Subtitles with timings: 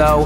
[0.00, 0.24] low.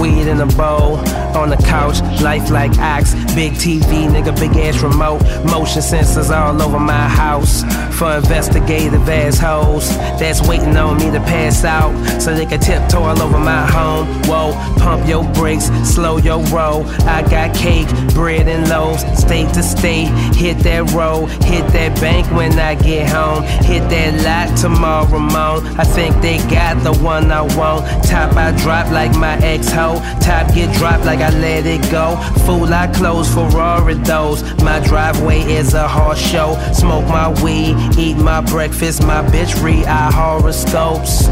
[0.00, 0.96] Weed in a bowl,
[1.38, 3.14] on the couch, life like ox.
[3.36, 5.20] Big TV, nigga, big ass remote.
[5.44, 7.64] Motion sensors all over my house.
[7.98, 11.92] For investigative assholes that's waiting on me to pass out.
[12.20, 14.06] So they can tiptoe all over my home.
[14.24, 16.84] Whoa, pump your brakes, slow your roll.
[17.06, 20.08] I got cake, bread and loaves, state to state.
[20.34, 23.42] Hit that road, hit that bank when I get home.
[23.64, 25.78] Hit that lot tomorrow morning.
[25.78, 27.86] I think they got the one I want.
[28.04, 30.00] Top I drop like my ex hoe.
[30.20, 32.16] Top get dropped like I let it go.
[32.44, 34.42] Fool I close Ferrari those.
[34.62, 36.56] My driveway is a horse show.
[36.72, 39.02] Smoke my weed, eat my breakfast.
[39.02, 41.28] My bitch read our horoscopes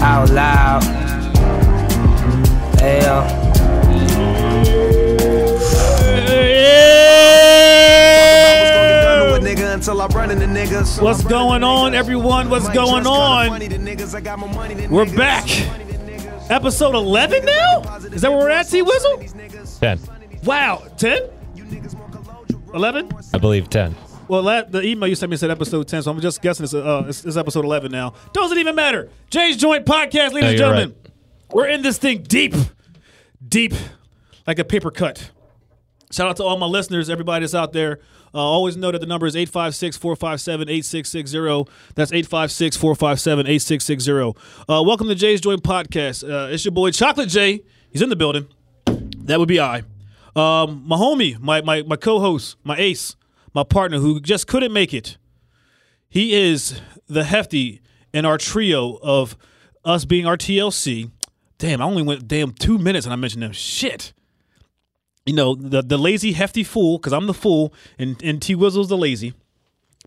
[0.00, 0.82] out loud.
[2.80, 3.48] Yeah.
[11.00, 12.50] What's going on, everyone?
[12.50, 14.90] What's going on?
[14.90, 15.48] We're back.
[16.50, 17.96] Episode 11 now?
[18.12, 19.78] Is that where we're at, T Wizzle?
[19.80, 20.17] 10.
[20.44, 21.22] Wow, 10?
[22.74, 23.10] 11?
[23.34, 23.94] I believe 10.
[24.28, 26.74] Well, that, the email you sent me said episode 10, so I'm just guessing it's,
[26.74, 28.12] uh, it's, it's episode 11 now.
[28.32, 29.08] Doesn't even matter.
[29.30, 30.88] Jay's Joint Podcast, ladies and gentlemen.
[30.90, 31.12] right.
[31.52, 32.54] We're in this thing deep,
[33.46, 33.72] deep,
[34.46, 35.30] like a paper cut.
[36.12, 38.00] Shout out to all my listeners, everybody that's out there.
[38.34, 41.72] Uh, always know that the number is 856 457 8660.
[41.94, 44.42] That's 856 457 8660.
[44.68, 46.22] Uh, Welcome to Jay's Joint Podcast.
[46.28, 47.62] Uh, it's your boy Chocolate J.
[47.90, 48.48] He's in the building.
[48.86, 49.84] That would be I.
[50.38, 53.16] Um, my homie, my, my, my co host, my ace,
[53.54, 55.18] my partner who just couldn't make it.
[56.08, 57.80] He is the hefty
[58.14, 59.36] in our trio of
[59.84, 61.10] us being our TLC.
[61.58, 63.52] Damn, I only went damn two minutes and I mentioned them.
[63.52, 64.12] Shit.
[65.26, 68.88] You know, the the lazy hefty fool, because I'm the fool and, and T Wizzle's
[68.88, 69.34] the lazy.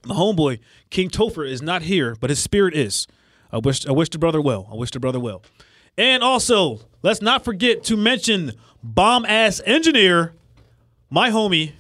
[0.05, 0.59] My homeboy,
[0.89, 3.05] King Topher, is not here, but his spirit is.
[3.51, 4.67] I wish I wish the brother well.
[4.71, 5.43] I wish the brother well.
[5.97, 8.53] And also, let's not forget to mention
[8.83, 10.33] bomb ass engineer,
[11.09, 11.73] my homie,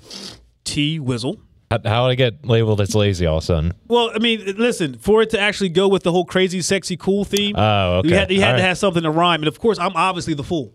[0.63, 1.39] T Wizzle.
[1.69, 3.73] How, how did I get labeled as lazy all of a sudden?
[3.87, 7.23] Well, I mean, listen, for it to actually go with the whole crazy, sexy, cool
[7.23, 8.09] theme, Oh, okay.
[8.09, 8.67] you had, you had All to right.
[8.67, 9.41] have something to rhyme.
[9.41, 10.73] And of course, I'm obviously the fool.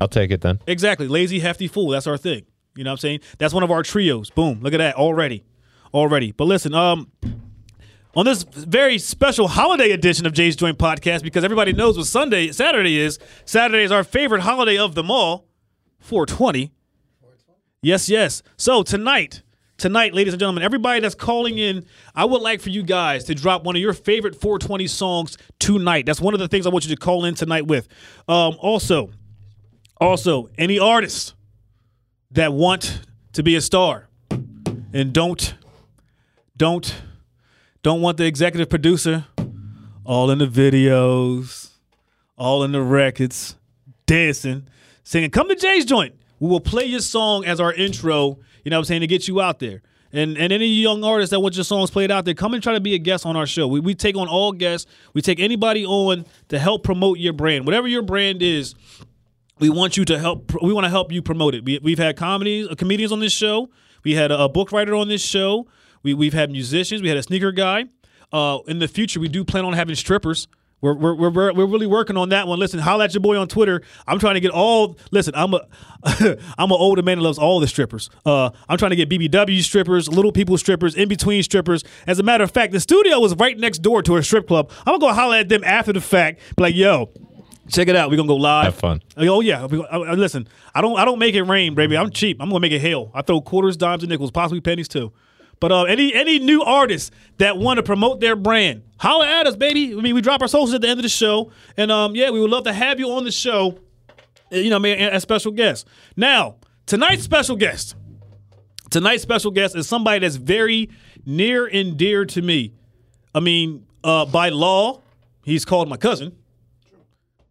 [0.00, 0.60] I'll take it then.
[0.66, 1.08] Exactly.
[1.08, 1.88] Lazy, hefty fool.
[1.88, 2.42] That's our thing.
[2.76, 3.20] You know what I'm saying?
[3.38, 4.30] That's one of our trios.
[4.30, 4.60] Boom.
[4.60, 5.42] Look at that already.
[5.94, 6.32] Already.
[6.32, 7.10] But listen, um,
[8.18, 12.50] on this very special holiday edition of Jay's Joint Podcast, because everybody knows what Sunday,
[12.50, 13.16] Saturday is.
[13.44, 15.46] Saturday is our favorite holiday of them all,
[16.00, 16.72] 420.
[17.80, 18.42] Yes, yes.
[18.56, 19.42] So tonight,
[19.76, 23.36] tonight, ladies and gentlemen, everybody that's calling in, I would like for you guys to
[23.36, 26.04] drop one of your favorite 420 songs tonight.
[26.04, 27.86] That's one of the things I want you to call in tonight with.
[28.26, 29.10] Um, also,
[30.00, 31.34] also, any artists
[32.32, 33.00] that want
[33.34, 34.08] to be a star
[34.92, 35.54] and don't
[36.56, 36.92] don't
[37.82, 39.26] don't want the executive producer
[40.04, 41.70] all in the videos,
[42.36, 43.56] all in the records,
[44.06, 44.66] dancing,
[45.04, 46.14] singing, come to Jay's joint.
[46.40, 49.28] We will play your song as our intro, you know what I'm saying, to get
[49.28, 49.82] you out there.
[50.10, 52.72] And and any young artists that want your songs played out there, come and try
[52.72, 53.68] to be a guest on our show.
[53.68, 54.90] We, we take on all guests.
[55.12, 57.66] We take anybody on to help promote your brand.
[57.66, 58.74] Whatever your brand is,
[59.58, 62.16] we want you to help we want to help you promote it we, we've had
[62.16, 63.68] comedies uh, comedians on this show
[64.04, 65.66] we had a book writer on this show
[66.02, 67.84] we, we've had musicians we had a sneaker guy
[68.32, 70.48] uh, in the future we do plan on having strippers
[70.80, 72.60] we're, we're, we're, we're really working on that one.
[72.60, 73.82] Listen, holla at your boy on Twitter.
[74.06, 74.96] I'm trying to get all.
[75.10, 75.66] Listen, I'm a
[76.56, 78.08] I'm an older man that loves all the strippers.
[78.24, 81.82] Uh, I'm trying to get BBW strippers, little people strippers, in between strippers.
[82.06, 84.70] As a matter of fact, the studio was right next door to a strip club.
[84.86, 86.38] I'm gonna go holla at them after the fact.
[86.56, 87.10] Be like, yo,
[87.68, 88.08] check it out.
[88.08, 88.66] We're gonna go live.
[88.66, 89.02] Have fun.
[89.16, 89.66] Oh yeah.
[89.90, 91.96] I- I- Listen, I don't I don't make it rain, baby.
[91.96, 92.36] I'm cheap.
[92.40, 93.10] I'm gonna make it hail.
[93.14, 95.12] I throw quarters, dimes, and nickels, possibly pennies too.
[95.60, 99.56] But uh, any any new artists that want to promote their brand, holla at us,
[99.56, 99.92] baby.
[99.92, 102.30] I mean, we drop our socials at the end of the show, and um, yeah,
[102.30, 103.78] we would love to have you on the show.
[104.52, 105.86] uh, You know, I mean, as special guest.
[106.16, 106.56] Now,
[106.86, 107.96] tonight's special guest,
[108.90, 110.90] tonight's special guest is somebody that's very
[111.26, 112.72] near and dear to me.
[113.34, 115.02] I mean, uh, by law,
[115.42, 116.36] he's called my cousin.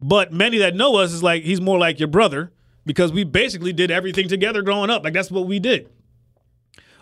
[0.01, 2.51] But many that know us is like he's more like your brother
[2.86, 5.04] because we basically did everything together growing up.
[5.04, 5.89] Like that's what we did.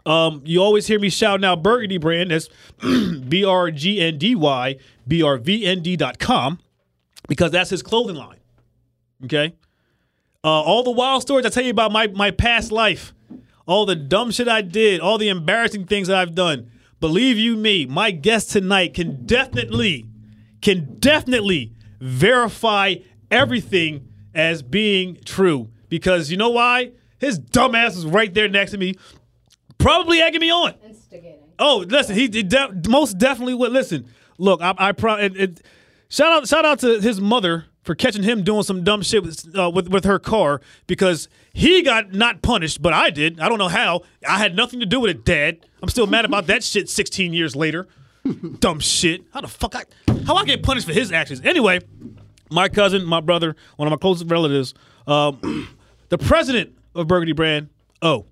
[0.05, 2.31] Um, you always hear me shouting out Burgundy brand.
[2.31, 2.49] That's
[3.27, 6.59] B R G N D Y B R V N D dot com
[7.27, 8.39] because that's his clothing line.
[9.23, 9.55] Okay.
[10.43, 13.13] Uh, all the wild stories I tell you about my my past life,
[13.65, 16.69] all the dumb shit I did, all the embarrassing things that I've done.
[16.99, 20.05] Believe you me, my guest tonight can definitely,
[20.61, 22.95] can definitely verify
[23.29, 25.69] everything as being true.
[25.89, 26.91] Because you know why?
[27.19, 28.95] His dumbass is right there next to me,
[29.85, 30.73] probably egging me on.
[30.83, 31.39] Instigating.
[31.59, 33.71] Oh, listen, he, de- most definitely would.
[33.71, 35.61] Listen, look, I, I pro- it, it,
[36.09, 39.55] shout out, shout out to his mother for catching him doing some dumb shit with,
[39.57, 43.39] uh, with with her car because he got not punished, but I did.
[43.39, 44.01] I don't know how.
[44.27, 45.59] I had nothing to do with it, Dad.
[45.83, 46.89] I'm still mad about that shit.
[46.89, 47.87] 16 years later,
[48.59, 49.21] dumb shit.
[49.33, 49.83] How the fuck I
[50.25, 51.41] how I get punished for his actions?
[51.45, 51.79] Anyway,
[52.49, 54.73] my cousin, my brother, one of my closest relatives,
[55.05, 55.69] um,
[56.09, 57.69] the president of Burgundy Brand.
[58.01, 58.25] Oh,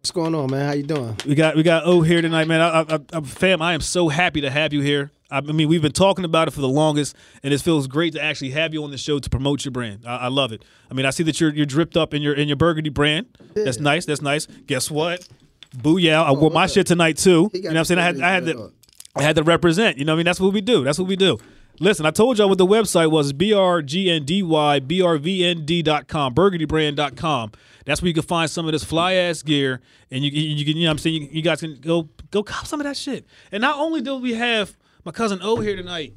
[0.00, 0.66] What's going on, man?
[0.66, 1.16] How you doing?
[1.26, 2.60] we got we got O here tonight, man.
[2.60, 5.10] I, I, I, fam, I am so happy to have you here.
[5.28, 8.22] I mean, we've been talking about it for the longest, and it feels great to
[8.22, 10.04] actually have you on the show to promote your brand.
[10.06, 10.64] I, I love it.
[10.90, 13.26] I mean, I see that you're you're dripped up in your in your burgundy brand.
[13.54, 14.06] That's nice.
[14.06, 14.46] That's nice.
[14.46, 15.28] Guess what?
[15.76, 16.24] Booyah!
[16.24, 17.50] I wore my shit tonight too.
[17.52, 17.98] You know what I'm saying?
[17.98, 18.72] I had I had to
[19.16, 19.98] I had to represent.
[19.98, 20.26] You know what I mean?
[20.26, 20.84] That's what we do.
[20.84, 21.38] That's what we do.
[21.80, 24.42] Listen, I told y'all what the website was brgny
[24.82, 27.52] brvnd.com, burgundybrand.com.
[27.84, 29.80] That's where you can find some of this fly ass gear,
[30.10, 31.22] and you, you, you can, you know what I'm saying?
[31.22, 33.26] You, you guys can go go cop some of that shit.
[33.52, 36.14] And not only do we have my cousin O here tonight,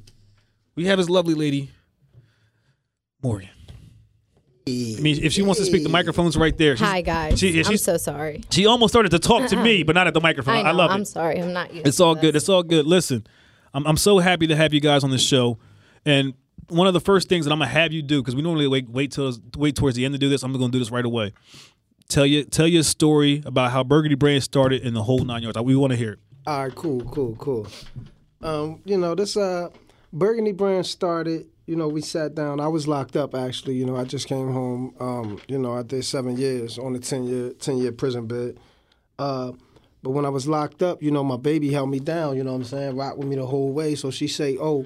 [0.76, 1.70] we have his lovely lady,
[3.22, 3.50] Morgan.
[4.68, 6.76] I mean, if she wants to speak, the microphone's right there.
[6.78, 7.40] She's- Hi guys.
[7.40, 8.44] She, I'm she's- so sorry.
[8.52, 9.84] she almost started to talk to me, uh-huh.
[9.88, 10.56] but not at the microphone.
[10.56, 10.94] I, know, love it.
[10.94, 11.42] I'm sorry.
[11.42, 12.36] I'm not used It's all good.
[12.36, 12.86] It's all good.
[12.86, 13.26] Listen,
[13.74, 15.58] I'm I'm so happy to have you guys on this show,
[16.06, 16.34] and
[16.68, 18.90] one of the first things that I'm gonna have you do because we normally wait
[18.90, 20.44] wait till wait towards the end to do this.
[20.44, 21.34] I'm gonna do this right away.
[22.08, 25.44] Tell you tell you a story about how Burgundy Brand started in the whole nine
[25.44, 25.58] yards.
[25.60, 26.20] We want to hear it.
[26.48, 27.68] All right, cool, cool, cool.
[28.42, 29.70] Um, you know, this uh
[30.14, 32.60] Burgundy brand started, you know, we sat down.
[32.60, 34.94] I was locked up actually, you know, I just came home.
[35.00, 38.60] Um, you know, I did seven years on a ten year ten year prison bed.
[39.20, 39.52] Uh
[40.04, 42.52] but when I was locked up, you know, my baby held me down, you know
[42.52, 43.96] what I'm saying, rocked with me the whole way.
[43.96, 44.86] So she say, Oh,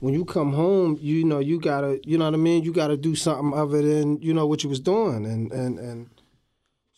[0.00, 2.96] when you come home, you know, you gotta you know what I mean, you gotta
[2.96, 6.10] do something other than, you know, what you was doing and and and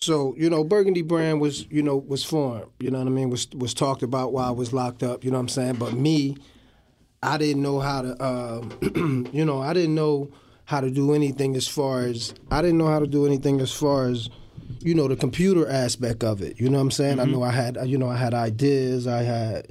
[0.05, 2.67] so you know, Burgundy brand was you know was formed.
[2.79, 3.31] You know what I mean?
[3.31, 5.25] Was was talked about while I was locked up.
[5.25, 5.75] You know what I'm saying?
[5.77, 6.37] But me,
[7.23, 8.23] I didn't know how to.
[8.23, 10.31] Um, you know, I didn't know
[10.67, 13.73] how to do anything as far as I didn't know how to do anything as
[13.73, 14.29] far as
[14.81, 16.61] you know the computer aspect of it.
[16.61, 17.21] You know what I'm saying?
[17.21, 19.07] I know I had you know I had ideas.
[19.07, 19.69] I had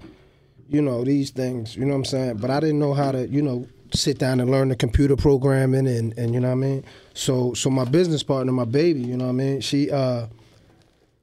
[0.69, 1.75] you know these things.
[1.75, 2.37] You know what I'm saying?
[2.37, 5.87] But I didn't know how to you know sit down and learn the computer programming
[5.87, 6.85] and and you know what I mean.
[7.13, 9.61] So so my business partner, my baby, you know what I mean.
[9.61, 10.27] She uh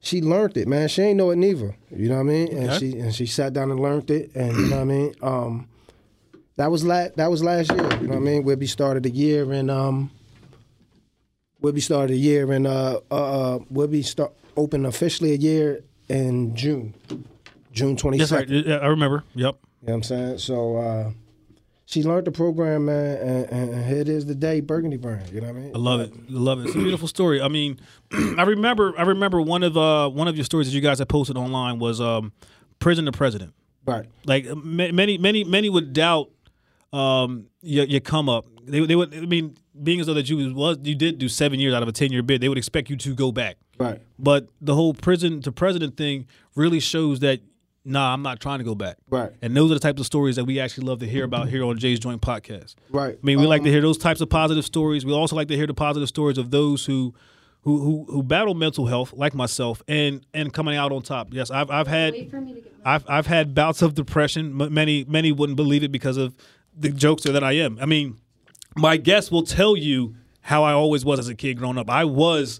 [0.03, 0.87] she learned it, man.
[0.87, 1.75] She ain't know it neither.
[1.95, 2.47] You know what I mean?
[2.57, 2.77] And Okay.
[2.79, 5.13] she and she sat down and learned it, and you know what I mean.
[5.21, 5.67] Um,
[6.55, 7.83] that was la- that was last year.
[8.01, 8.43] You know what I mean?
[8.43, 10.11] Webby started a year and um,
[11.61, 13.15] Webby started a year and uh uh,
[13.55, 16.93] uh Webby start opened officially a year in June,
[17.71, 18.53] June twenty Yes, second.
[18.53, 18.65] right.
[18.65, 19.23] Yeah, I remember.
[19.35, 19.55] Yep.
[19.81, 20.37] You know what I'm saying?
[20.39, 21.11] So uh,
[21.85, 25.23] she learned the program, man, and, and here it is today, Burgundy Burn.
[25.31, 25.71] You know what I mean?
[25.75, 26.13] I love it.
[26.13, 26.67] I love it.
[26.67, 27.41] It's a beautiful story.
[27.41, 27.79] I mean,
[28.37, 28.93] I remember.
[28.97, 31.79] I remember one of uh one of your stories that you guys had posted online
[31.79, 32.33] was um,
[32.79, 33.53] prison to president.
[33.85, 34.05] Right.
[34.25, 36.29] Like ma- many, many, many would doubt
[36.93, 38.45] um, your, your come up.
[38.65, 39.13] They, they would.
[39.15, 41.89] I mean, being as though that you was you did do seven years out of
[41.89, 43.57] a ten year bid, they would expect you to go back.
[43.77, 44.01] Right.
[44.19, 47.39] But the whole prison to president thing really shows that
[47.83, 48.97] nah, I'm not trying to go back.
[49.09, 49.31] Right.
[49.41, 51.63] And those are the types of stories that we actually love to hear about here
[51.63, 52.75] on Jay's Joint Podcast.
[52.91, 53.17] Right.
[53.21, 55.03] I mean, we like Um, to hear those types of positive stories.
[55.05, 57.13] We also like to hear the positive stories of those who.
[57.63, 61.31] Who, who, who battle mental health like myself and and coming out on top.
[61.31, 62.15] Yes, I've I've had
[62.83, 64.59] I've I've had bouts of depression.
[64.59, 66.33] M- many many wouldn't believe it because of
[66.75, 67.77] the jokester that I am.
[67.79, 68.17] I mean,
[68.75, 71.89] my guest will tell you how I always was as a kid growing up.
[71.89, 72.59] I was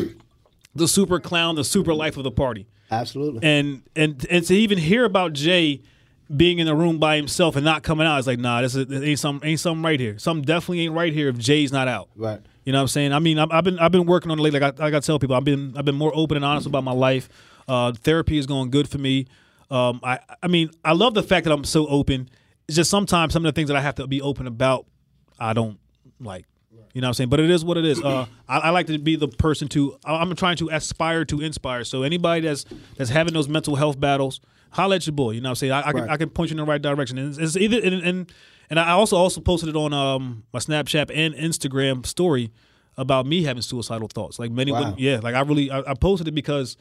[0.74, 2.66] the super clown, the super life of the party.
[2.90, 3.40] Absolutely.
[3.42, 5.82] And and and to even hear about Jay
[6.34, 8.86] being in the room by himself and not coming out, it's like, nah, this, is,
[8.86, 10.18] this ain't some ain't something right here.
[10.18, 12.08] Something definitely ain't right here if Jay's not out.
[12.16, 12.40] Right.
[12.64, 13.12] You know what I'm saying?
[13.12, 14.60] I mean, I've, I've been I've been working on it lately.
[14.60, 16.84] Like I, like I tell people, I've been I've been more open and honest about
[16.84, 17.28] my life.
[17.66, 19.26] Uh, therapy is going good for me.
[19.70, 22.28] Um, I I mean, I love the fact that I'm so open.
[22.68, 24.86] It's just sometimes some of the things that I have to be open about,
[25.40, 25.78] I don't
[26.20, 26.46] like.
[26.92, 27.30] You know what I'm saying?
[27.30, 28.02] But it is what it is.
[28.02, 29.96] Uh, I, I like to be the person to.
[30.04, 31.84] I'm trying to aspire to inspire.
[31.84, 32.64] So anybody that's
[32.96, 35.32] that's having those mental health battles, holla at your boy.
[35.32, 35.72] You know what I'm saying?
[35.72, 36.10] I, I can Right.
[36.10, 37.16] I can point you in the right direction.
[37.18, 38.32] And it's, it's either and, and
[38.70, 42.50] and I also also posted it on um my Snapchat and Instagram story
[42.96, 44.38] about me having suicidal thoughts.
[44.40, 44.94] Like many Wow.
[44.98, 45.20] Yeah.
[45.22, 46.76] Like I really I, I posted it because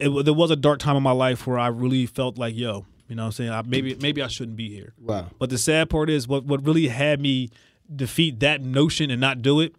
[0.00, 2.84] it, there was a dark time in my life where I really felt like yo.
[3.08, 3.50] You know what I'm saying?
[3.50, 4.92] I, maybe maybe I shouldn't be here.
[5.00, 5.28] Wow.
[5.38, 7.50] But the sad part is what what really had me
[7.94, 9.74] defeat that notion and not do it,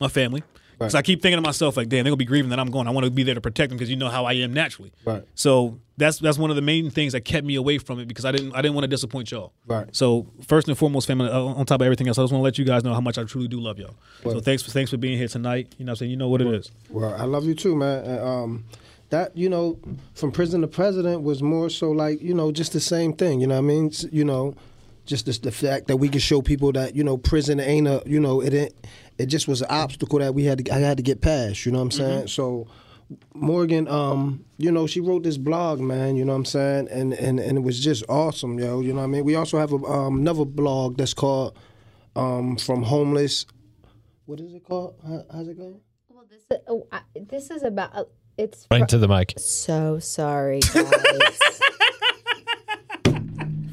[0.00, 0.42] my family.
[0.78, 1.00] Because Right.
[1.00, 2.88] I keep thinking to myself like, damn, they're gonna be grieving that I'm going.
[2.88, 4.92] I want to be there to protect them because you know how I am naturally.
[5.04, 5.22] Right.
[5.34, 8.24] So that's that's one of the main things that kept me away from it because
[8.24, 9.52] I didn't I didn't want to disappoint y'all.
[9.66, 9.86] Right.
[9.94, 12.44] So first and foremost, family, uh, on top of everything else, I just want to
[12.44, 13.94] let you guys know how much I truly do love y'all.
[14.24, 15.72] So thanks for thanks for being here tonight.
[15.78, 16.72] You know, what I'm saying you know what it is.
[16.90, 18.04] Well, I love you too, man.
[18.04, 18.64] And, um,
[19.10, 19.78] that you know,
[20.14, 23.40] from prison to president was more so like you know just the same thing.
[23.40, 23.92] You know what I mean?
[24.10, 24.56] You know,
[25.04, 28.02] just the, the fact that we can show people that you know prison ain't a
[28.06, 28.74] you know it ain't,
[29.18, 31.66] it just was an obstacle that we had to I had to get past.
[31.66, 32.28] You know what I'm saying?
[32.28, 32.68] So.
[33.34, 36.16] Morgan, um, you know, she wrote this blog, man.
[36.16, 38.80] You know what I'm saying, and and and it was just awesome, yo.
[38.80, 39.24] You know what I mean.
[39.26, 41.58] We also have a, um, another blog that's called
[42.16, 43.44] um, "From Homeless."
[44.24, 44.94] What is it called?
[45.06, 45.78] How, how's it go?
[46.08, 48.04] Well, this is, oh, I, this is about uh,
[48.38, 49.34] it's Right to the mic.
[49.36, 50.80] so sorry, guys.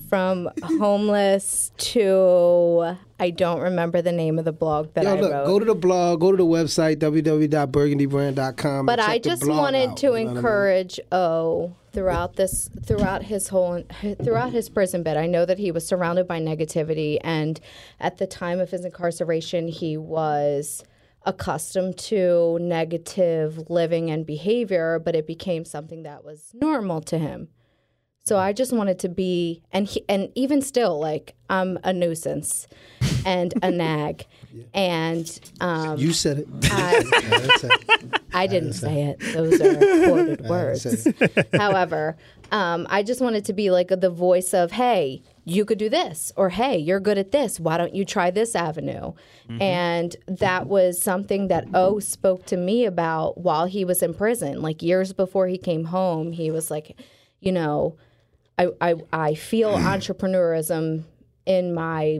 [0.09, 5.31] From homeless to I don't remember the name of the blog that Yo, I look,
[5.31, 5.45] wrote.
[5.45, 8.85] go to the blog, go to the website www.burgundybrand.com.
[8.85, 10.37] but and I just blog wanted out, to you know what I mean?
[10.37, 13.83] encourage O throughout this throughout his whole
[14.23, 15.17] throughout his prison bed.
[15.17, 17.59] I know that he was surrounded by negativity and
[17.99, 20.83] at the time of his incarceration he was
[21.23, 27.49] accustomed to negative living and behavior, but it became something that was normal to him.
[28.29, 32.67] So I just wanted to be, and he, and even still, like I'm a nuisance
[33.25, 34.27] and a nag,
[34.71, 36.47] and um, You said it.
[36.65, 37.65] I, That's.
[38.31, 39.19] I didn't say it.
[39.33, 41.07] Those are quoted words.
[41.55, 42.17] However,
[42.51, 46.31] um, I just wanted to be like the voice of, hey, you could do this,
[46.35, 47.59] or hey, you're good at this.
[47.59, 49.13] Why don't you try this avenue?
[49.59, 54.61] And that was something that O spoke to me about while he was in prison.
[54.61, 56.95] Like years before he came home, he was like,
[57.39, 57.97] you know,
[58.59, 59.83] I, I, I feel mm.
[59.83, 61.05] entrepreneurism
[61.45, 62.19] in my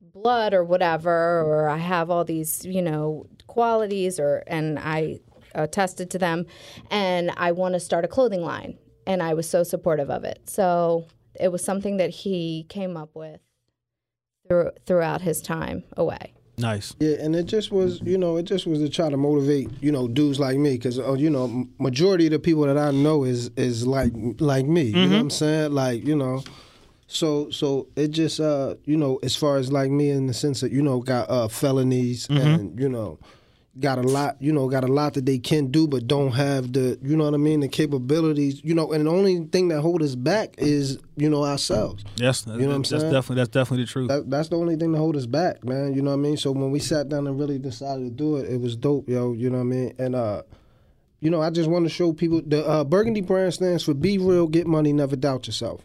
[0.00, 5.20] blood or whatever or i have all these you know qualities or and i
[5.54, 6.46] attested to them
[6.90, 10.48] and i want to start a clothing line and i was so supportive of it.
[10.48, 11.06] So
[11.38, 13.40] it was something that he came up with
[14.48, 16.94] through, throughout his time away Nice.
[17.00, 19.92] Yeah, and it just was, you know, it just was to try to motivate, you
[19.92, 23.24] know, dudes like me, because uh, you know, majority of the people that I know
[23.24, 24.84] is is like like me.
[24.84, 25.72] You know what I'm saying?
[25.72, 26.42] Like, you know,
[27.08, 30.60] so so it just, uh, you know, as far as like me in the sense
[30.60, 33.18] that you know got uh, felonies and you know
[33.80, 36.72] got a lot, you know, got a lot that they can do, but don't have
[36.72, 39.80] the, you know what I mean, the capabilities, you know, and the only thing that
[39.80, 42.04] hold us back is, you know, ourselves.
[42.16, 43.12] Yes, you know what I'm that's saying?
[43.12, 44.08] definitely that's definitely the truth.
[44.08, 45.94] That, that's the only thing that hold us back, man.
[45.94, 46.36] You know what I mean?
[46.36, 49.32] So when we sat down and really decided to do it, it was dope, yo.
[49.32, 49.94] You know what I mean?
[49.98, 50.42] And uh,
[51.20, 54.18] you know, I just want to show people the uh, Burgundy brand stands for "Be
[54.18, 55.82] real, get money, never doubt yourself."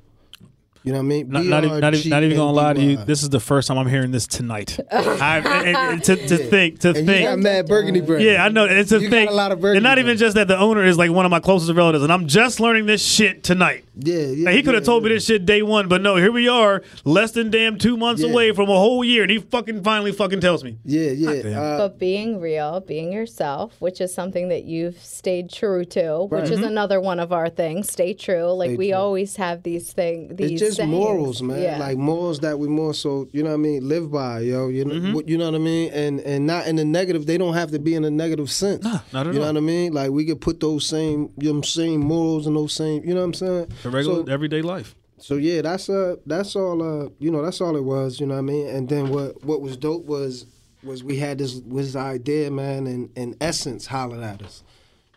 [0.84, 1.30] You know what I mean?
[1.30, 2.98] Not, not, even, not, even, not even gonna lie to you.
[2.98, 4.80] This is the first time I'm hearing this tonight.
[4.92, 7.42] I, and- and to, to think, to and you got think.
[7.44, 8.24] mad Burgundy brand.
[8.24, 8.66] Yeah, I know.
[8.66, 9.28] It's a You got thing.
[9.28, 10.20] a lot of and Burgundy not even brand.
[10.20, 12.88] just that the owner is like one of my closest relatives, and I'm just learning
[12.88, 13.86] this shit tonight.
[13.96, 14.46] yeah, yeah.
[14.46, 16.48] Like, he could have yeah, told me this shit day one, but no, here we
[16.48, 18.30] are, less than damn two months Yeah.
[18.32, 20.78] away from a whole year, and he fucking finally fucking tells me.
[20.84, 21.42] Yeah, yeah.
[21.44, 21.58] damn.
[21.62, 26.50] Uh, but being real being yourself which is something that you've stayed true to which
[26.50, 28.98] is another one of our things stay true like Stay we true.
[28.98, 30.92] always have these things these it's sayings.
[30.92, 31.62] morals, man.
[31.62, 31.78] yeah.
[31.78, 34.68] Like morals that we more so, you know what I mean, live by, yo.
[34.70, 35.14] You know, Mm-hmm.
[35.14, 37.26] what- you know what I mean, and and not in the negative.
[37.26, 38.84] They don't have to be in a negative sense.
[38.84, 39.94] Nah, not at You know what I mean?
[39.94, 43.22] Like we could put those same, you know, same morals and those same, you know
[43.22, 43.68] what I'm saying?
[43.84, 44.96] The regular So, everyday life.
[45.18, 46.82] so yeah, that's uh, that's all.
[46.82, 48.20] Uh, you know, that's all it was.
[48.20, 48.68] You know what I mean?
[48.68, 50.46] And then what what was dope was
[50.84, 54.64] was we had this was idea, man, and and essence hollered at us.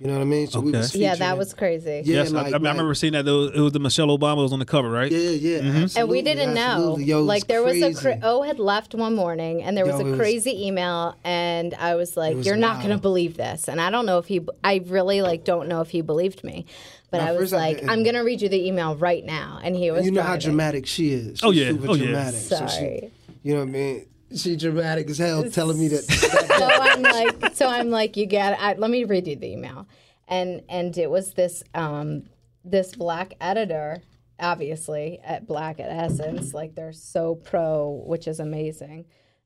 [0.00, 0.48] You know what I mean?
[0.48, 2.96] So we was yeah that was crazy Yeah, yes, I- like- I, I remember like-
[2.96, 3.24] seeing that.
[3.24, 5.10] Though it was the Michelle Obama was on the cover, right?
[5.10, 5.98] Yeah, yeah, mm-hmm.
[5.98, 6.98] and we didn't know.
[6.98, 8.00] Yo, like there was a crazy.
[8.00, 11.16] cra- O had left one morning, and there was Yo, it a was- crazy email,
[11.22, 14.18] and I was like, was "You're not going to believe this." And I don't know
[14.18, 16.66] if he, I really like don't know if he believed me,
[17.12, 19.24] but Now, I was first I like, "I'm going to read you the email right
[19.24, 20.04] now," and he was.
[20.04, 21.38] You know how dramatic she is.
[21.44, 21.68] Oh, yeah.
[21.68, 22.04] super Oh, yeah.
[22.06, 22.40] dramatic.
[22.40, 23.12] So she- Sorry.
[23.44, 24.06] you know what I mean?
[24.36, 26.04] She dramatic as hell, telling me that.
[26.04, 28.58] so I'm like, so I'm like, you get.
[28.60, 29.86] I, let me read you the email,
[30.28, 32.24] and and it was this um
[32.64, 34.02] this black editor,
[34.40, 39.04] obviously at Black at Essence, like they're so pro, which is amazing.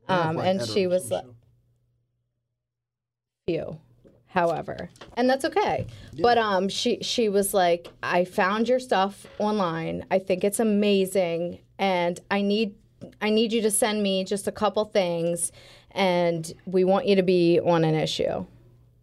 [0.09, 1.25] Um, and she was like,
[3.47, 3.79] few,
[4.27, 5.87] however, and that's okay.
[6.19, 10.07] But um, she she was like, I found your stuff online.
[10.11, 12.75] I think it's amazing, and I need
[13.21, 15.53] I need you to send me just a couple things,
[15.93, 18.45] and we want you to be on an issue.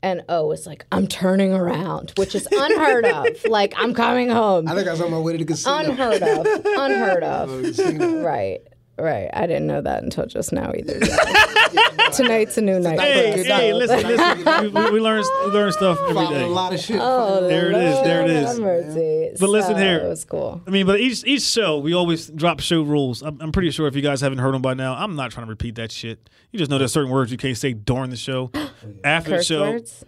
[0.01, 3.43] And O was like, I'm turning around, which is unheard of.
[3.45, 4.67] Like I'm coming home.
[4.67, 5.77] I think I was on my way to the casino.
[5.77, 6.45] Unheard of.
[6.65, 7.79] Unheard of.
[8.23, 8.61] Right.
[8.97, 9.29] Right.
[9.33, 10.99] I didn't know that until just now either.
[12.13, 12.99] Tonight's a new night.
[12.99, 14.45] Hey, for us, hey, listen, listen.
[14.63, 16.45] we, we, we learn we learn stuff every Following a day.
[16.45, 16.99] lot of shit.
[17.01, 18.47] Oh, There it is, there it Lord is.
[18.47, 19.31] have mercy.
[19.39, 19.97] But listen So, here.
[19.99, 20.61] It was cool.
[20.65, 23.21] I mean, but each each show we always drop show rules.
[23.21, 25.45] I'm, I'm pretty sure if you guys haven't heard them by now, I'm not trying
[25.45, 26.29] to repeat that shit.
[26.51, 28.49] You just know there's certain words you can't say during the show,
[29.03, 29.61] after the Curse show.
[29.61, 30.05] words?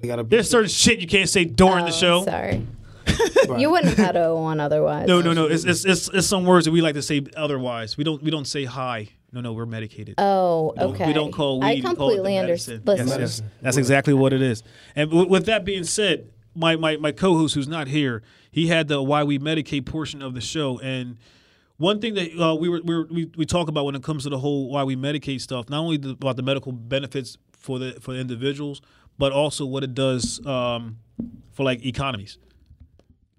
[0.00, 2.24] They gotta There's certain shit you can't say during the Oh, show.
[2.24, 2.64] Sorry.
[3.58, 5.06] You wouldn't have had O on otherwise.
[5.06, 5.44] No, no, no.
[5.46, 7.96] It's, it's it's it's some words that we like to say otherwise.
[7.96, 9.10] We don't we don't say hi.
[9.32, 10.14] No, no, we're medicated.
[10.16, 11.06] Oh, okay.
[11.08, 11.66] We don't call weed.
[11.66, 12.82] I we call it the completely understand.
[12.86, 13.42] Yes, yes.
[13.60, 14.62] That's exactly what it is.
[14.94, 18.86] And w- with that being said, my, my, my co-host who's not here, he had
[18.86, 21.16] the why we medicate portion of the show, and
[21.78, 24.22] one thing that uh, we were, we, were we we talk about when it comes
[24.22, 27.80] to the whole why we medicate stuff, not only the, about the medical benefits for
[27.80, 28.80] the for individuals,
[29.18, 30.98] but also what it does um,
[31.52, 32.38] for like economies.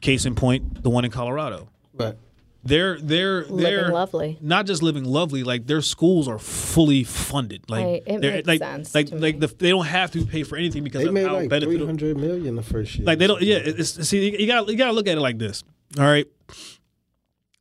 [0.01, 2.15] Case in point, the one in Colorado Right.
[2.63, 4.37] they're they're Living they're lovely.
[4.41, 7.69] Not just living lovely, like their schools are fully funded.
[7.69, 9.47] Like Right, it they're- makes like, sense like to like me.
[9.47, 11.77] the, they don't have to pay for anything because They of made how like beneficial.
[11.79, 13.05] three hundred million the first year.
[13.05, 13.41] Like they don't.
[13.41, 15.63] Yeah, it's see you got you got to look at it like this.
[15.97, 16.27] All right,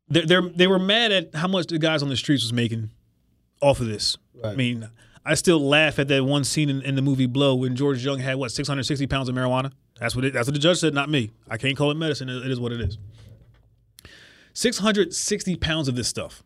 [0.08, 2.90] they're, they're they were mad at how much the guys on the streets was making
[3.62, 4.16] off of this.
[4.42, 4.88] I mean,
[5.24, 8.18] I still laugh at that one scene in, in the movie Blow when George Jung
[8.18, 9.72] had what 660 pounds of marijuana.
[10.04, 11.30] That's what it, that's what the judge said, not me.
[11.48, 12.28] I can't call it medicine.
[12.28, 12.98] It- it is what it is.
[14.52, 16.42] 660 pounds of this stuff.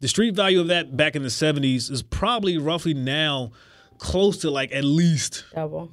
[0.00, 3.52] The street value of that back in the 70s is probably roughly now
[3.98, 5.92] close to like at least Double.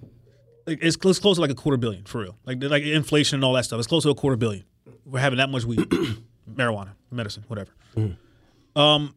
[0.65, 2.37] like it's close, close to like a quarter billion for real.
[2.45, 3.77] Like like inflation and all that stuff.
[3.79, 4.63] It's close to a quarter billion.
[5.05, 5.79] We're having that much weed,
[6.49, 7.71] marijuana, medicine, whatever.
[8.73, 9.15] Um,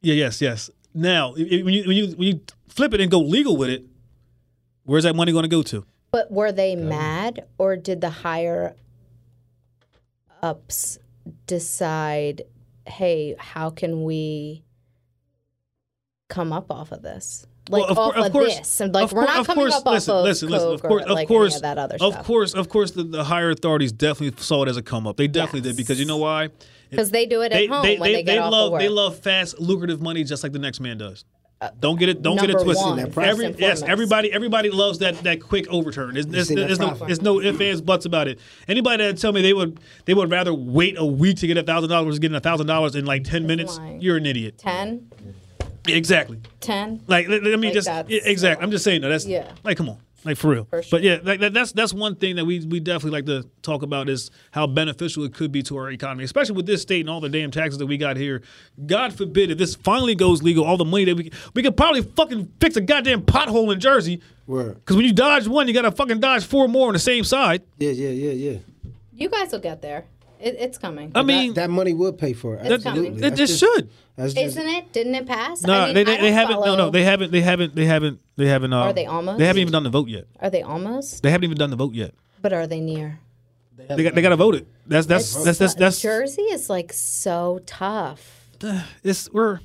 [0.00, 0.70] yeah, yes, yes.
[0.94, 3.68] Now, i- i- when you when you when you flip it and go legal with
[3.68, 3.84] it,
[4.84, 5.84] where's that money going to go to?
[6.12, 8.74] But were they mad, or did the higher
[10.42, 10.98] ups
[11.46, 12.42] decide,
[12.86, 14.64] "Hey, how can we
[16.28, 17.46] come up off of this?
[17.68, 19.64] Like Well, of off of of, course- this, and like of we're not of coming
[19.66, 21.78] course, up off listen, of listen, of course, or of like course, any of that
[21.78, 22.16] other stuff.
[22.16, 25.16] of course, of course, the, the higher authorities definitely saw it as a come up.
[25.16, 26.48] They definitely did because you know why?
[26.90, 28.72] because they do it at They home they when they, they, get off love of
[28.72, 28.80] work.
[28.80, 31.24] they love fast lucrative money just like the next man does.
[31.78, 32.22] Don't get it.
[32.22, 33.16] Don't get it twisted.
[33.18, 34.12] Every, yes, foremost.
[34.12, 36.14] every everybody loves that that quick overturn.
[36.14, 37.06] There's, there's, seen there's no profit.
[37.08, 38.38] there's no ifs ands buts about it.
[38.66, 41.62] Anybody that tell me they would they would rather wait a week to get a
[41.62, 44.00] thousand dollars than getting a thousand dollars in like ten minutes, lying.
[44.00, 44.56] you're an idiot.
[44.56, 45.10] 10,
[45.86, 46.38] Exactly.
[46.60, 47.02] 10.
[47.06, 48.64] Like let, let me Like just that's- yeah, exactly.
[48.64, 49.52] I'm just saying that that's Yeah.
[49.62, 49.98] like come on.
[50.22, 52.78] Like for real, For but yeah, like that, that's that's one thing that we we
[52.78, 56.56] definitely like to talk about is how beneficial it could be to our economy, especially
[56.56, 58.42] with this state and all the damn taxes that we got here.
[58.84, 62.02] God forbid if this finally goes legal, all the money that we we could probably
[62.02, 64.20] fucking fix a goddamn pothole in Jersey.
[64.46, 64.74] Word.
[64.74, 67.62] Because when you dodge one, you gotta fucking dodge four more on the same side.
[67.78, 68.58] Yeah, yeah, yeah, yeah.
[69.14, 70.04] You guys will get there.
[70.40, 71.12] It, it's coming.
[71.14, 72.60] I mean, that, that money would pay for it.
[72.64, 73.20] It's Absolutely.
[73.20, 73.32] coming.
[73.32, 73.90] it just should.
[74.16, 74.92] That's just, Isn't it?
[74.92, 75.62] Didn't it pass?
[75.62, 76.60] No, I mean, they, they, don't they haven't.
[76.60, 77.30] No, no, they haven't.
[77.30, 77.74] They haven't.
[77.74, 78.20] They haven't.
[78.36, 78.72] They haven't.
[78.72, 79.38] Uh, Are they almost?
[79.38, 80.26] They haven't even done the vote yet.
[80.40, 81.22] Are they almost?
[81.22, 82.14] They haven't even done the vote yet.
[82.40, 83.18] But are they near?
[83.76, 84.14] They got.
[84.14, 84.66] They got to vote it.
[84.86, 86.00] That's That's that's that's that's that's.
[86.00, 88.48] Jersey is like so tough.
[89.02, 89.60] it's we're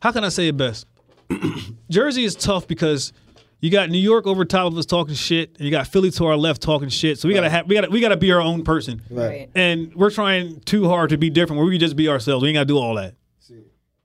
[0.00, 0.86] how can I say it best?
[1.90, 3.12] Jersey is tough because
[3.60, 6.26] you got New York over top of us talking shit, and you got Philly to
[6.26, 7.18] our left talking shit.
[7.18, 9.50] So we gotta have we gotta we gotta be our own person, Right.
[9.54, 11.58] and we're trying too hard to be different.
[11.58, 12.42] Where we can just be ourselves.
[12.42, 13.14] We ain't gotta do all that.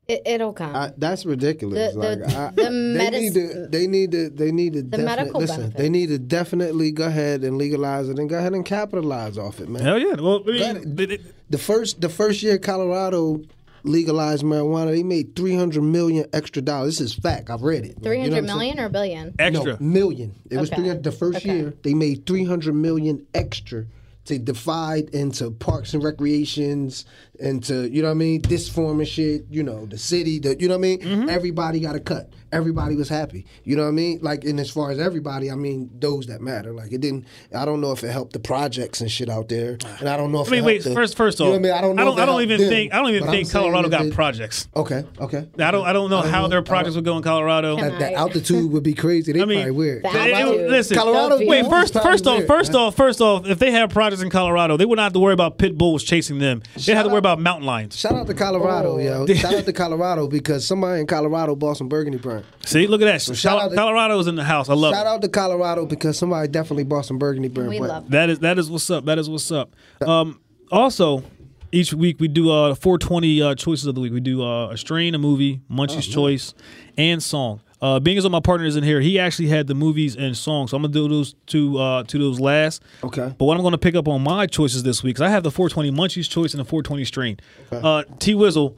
[0.08, 0.76] It, it'll come.
[0.76, 1.96] I, that's ridiculous.
[1.96, 2.64] The- the- like, I, the
[2.96, 3.68] they need to.
[3.72, 4.30] They need to.
[4.30, 4.84] They need to.
[4.84, 5.56] The definite- medical listen.
[5.62, 5.82] benefits.
[5.82, 9.60] They need to definitely go ahead and legalize it and go ahead and capitalize off
[9.60, 9.82] it, man.
[9.82, 10.14] Hell yeah.
[10.14, 10.96] Well, I mean, it.
[10.96, 12.02] they- they- The first.
[12.02, 13.42] The first year Colorado
[13.86, 16.98] legalized marijuana, they made three hundred million extra dollars.
[17.00, 17.50] This is fact.
[17.50, 17.98] I've read it.
[18.04, 18.58] Three You know hundred what I'm saying?
[18.76, 19.36] million or billion?
[19.40, 19.74] extra.
[19.74, 20.36] No, million.
[20.50, 20.82] It was Okay.
[20.82, 21.56] 300 the first Okay.
[21.58, 23.86] year they made 300 million extra
[24.26, 27.06] to divide into parks and recreations
[27.40, 30.40] and to you know what I mean this form of shit you know the city
[30.40, 31.30] the you know what I mean Mm-hmm.
[31.30, 34.70] everybody got a cut everybody was happy you know what I mean like and as
[34.72, 38.04] far as everybody I mean those that matter like it didn't I don't know if
[38.04, 40.60] it helped the projects and shit out there and I don't know if I mean,
[40.62, 40.84] it wait.
[40.84, 42.26] the- First, first you off, know what I mean I don't know I don't, I
[42.26, 42.94] don't even them, think.
[42.94, 44.68] I don't even but I'm think Colorado got it- projects.
[44.76, 45.86] okay okay I don't.
[45.86, 46.48] I don't know I don't how know.
[46.50, 47.76] their projects would go in Colorado.
[47.78, 50.70] Can that, that altitude would be crazy they I mean, probably weird That- They- altitude.
[50.72, 52.82] listen, Colorado- Wait, Wait, first, first off, weird, first man.
[52.82, 55.58] off, first off, if they have projects in Colorado, they wouldn't have to worry about
[55.58, 56.62] pit bulls chasing them.
[56.86, 57.98] They have to worry about mountain lions.
[57.98, 59.26] Shout out to Colorado, yo.
[59.28, 62.44] Shout out to Colorado because somebody in Colorado bought some burgundy burn.
[62.66, 63.36] See, look at that.
[63.36, 64.70] shout Col- out to- Colorado's in the house.
[64.70, 64.98] I love it.
[64.98, 65.10] Shout it.
[65.10, 67.68] out to Colorado because somebody definitely bought some burgundy burn.
[67.70, 69.06] We But love That is that is what's up.
[69.06, 69.76] That is what's up.
[70.06, 70.40] Um,
[70.72, 71.24] also,
[71.72, 74.14] each week we do uh 420 uh, choices of the week.
[74.14, 76.54] We do uh, a strain, a movie, Munchie's choice,
[76.98, 77.62] and song.
[77.82, 80.72] Uh, being as though my partner isn't here, he actually had the movies and songs.
[80.72, 82.82] So I'm gonna do those two uh to those last.
[83.04, 83.34] Okay.
[83.38, 85.52] But what I'm gonna pick up on my choices this week, because I have the
[85.52, 87.38] 420 Munchie's choice and the 420 strain.
[87.72, 88.76] Uh, T Wizzle,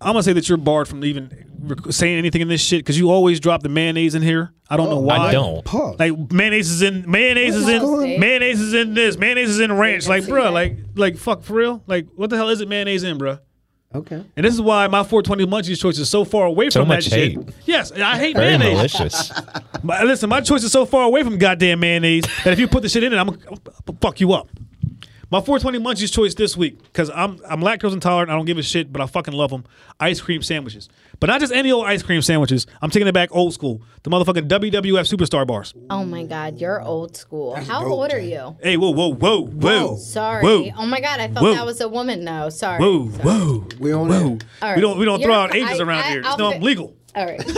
[0.00, 2.98] I'm gonna say that you're barred from even rec- saying anything in this shit because
[2.98, 4.52] you always drop the mayonnaise in here.
[4.70, 5.16] I don't know why.
[5.18, 5.64] I don't.
[5.64, 5.96] Pause.
[5.98, 8.20] Like mayonnaise is in mayonnaise is What in else?
[8.20, 10.06] mayonnaise is in this mayonnaise is in ranch.
[10.08, 11.82] Like, see bruh, like like fuck for real.
[11.86, 13.40] Like, what the hell is it mayonnaise in, bruh?
[13.94, 14.24] Okay.
[14.36, 17.06] And this is why my 420 Munchies choice is so far away So from much
[17.06, 17.38] that shit.
[17.64, 18.76] Yes, I hate Very mayonnaise.
[18.98, 19.32] malicious.
[19.84, 22.82] But listen, my choice is so far away from goddamn mayonnaise that if you put
[22.82, 23.40] the shit in it, I'm gonna
[24.00, 24.48] fuck you up.
[25.28, 28.30] My 420 Munchies choice this week because I'm I'm lactose intolerant.
[28.30, 29.64] I don't give a shit, but I fucking love them.
[29.98, 32.64] Ice cream sandwiches, but not just any old ice cream sandwiches.
[32.80, 33.82] I'm taking it back old school.
[34.04, 35.74] The motherfucking WWF Superstar bars.
[35.90, 37.56] Oh my God, you're old school.
[37.56, 38.56] How dope, old are you?
[38.62, 39.88] Hey, whoa, whoa, whoa, whoa.
[39.90, 40.44] Oh, sorry.
[40.44, 40.70] Whoa.
[40.78, 41.54] Oh my God, I thought Whoa.
[41.54, 42.22] that was a woman.
[42.22, 42.78] No, sorry.
[42.78, 43.24] Whoa, Sorry.
[43.24, 43.66] whoa.
[43.80, 44.36] We on Whoa.
[44.36, 44.44] that.
[44.62, 46.22] All We don't we don't You're- throw out ages I- around I- here.
[46.24, 46.96] I'll no, fi- I'm legal.
[47.16, 47.42] All right.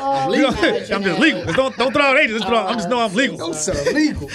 [0.00, 0.50] oh, legal.
[0.96, 1.44] I'm just legal.
[1.44, 2.38] Just don't don't throw out ages.
[2.38, 3.36] Just throw out, I'm just know I'm legal.
[3.36, 4.28] Don't sound illegal.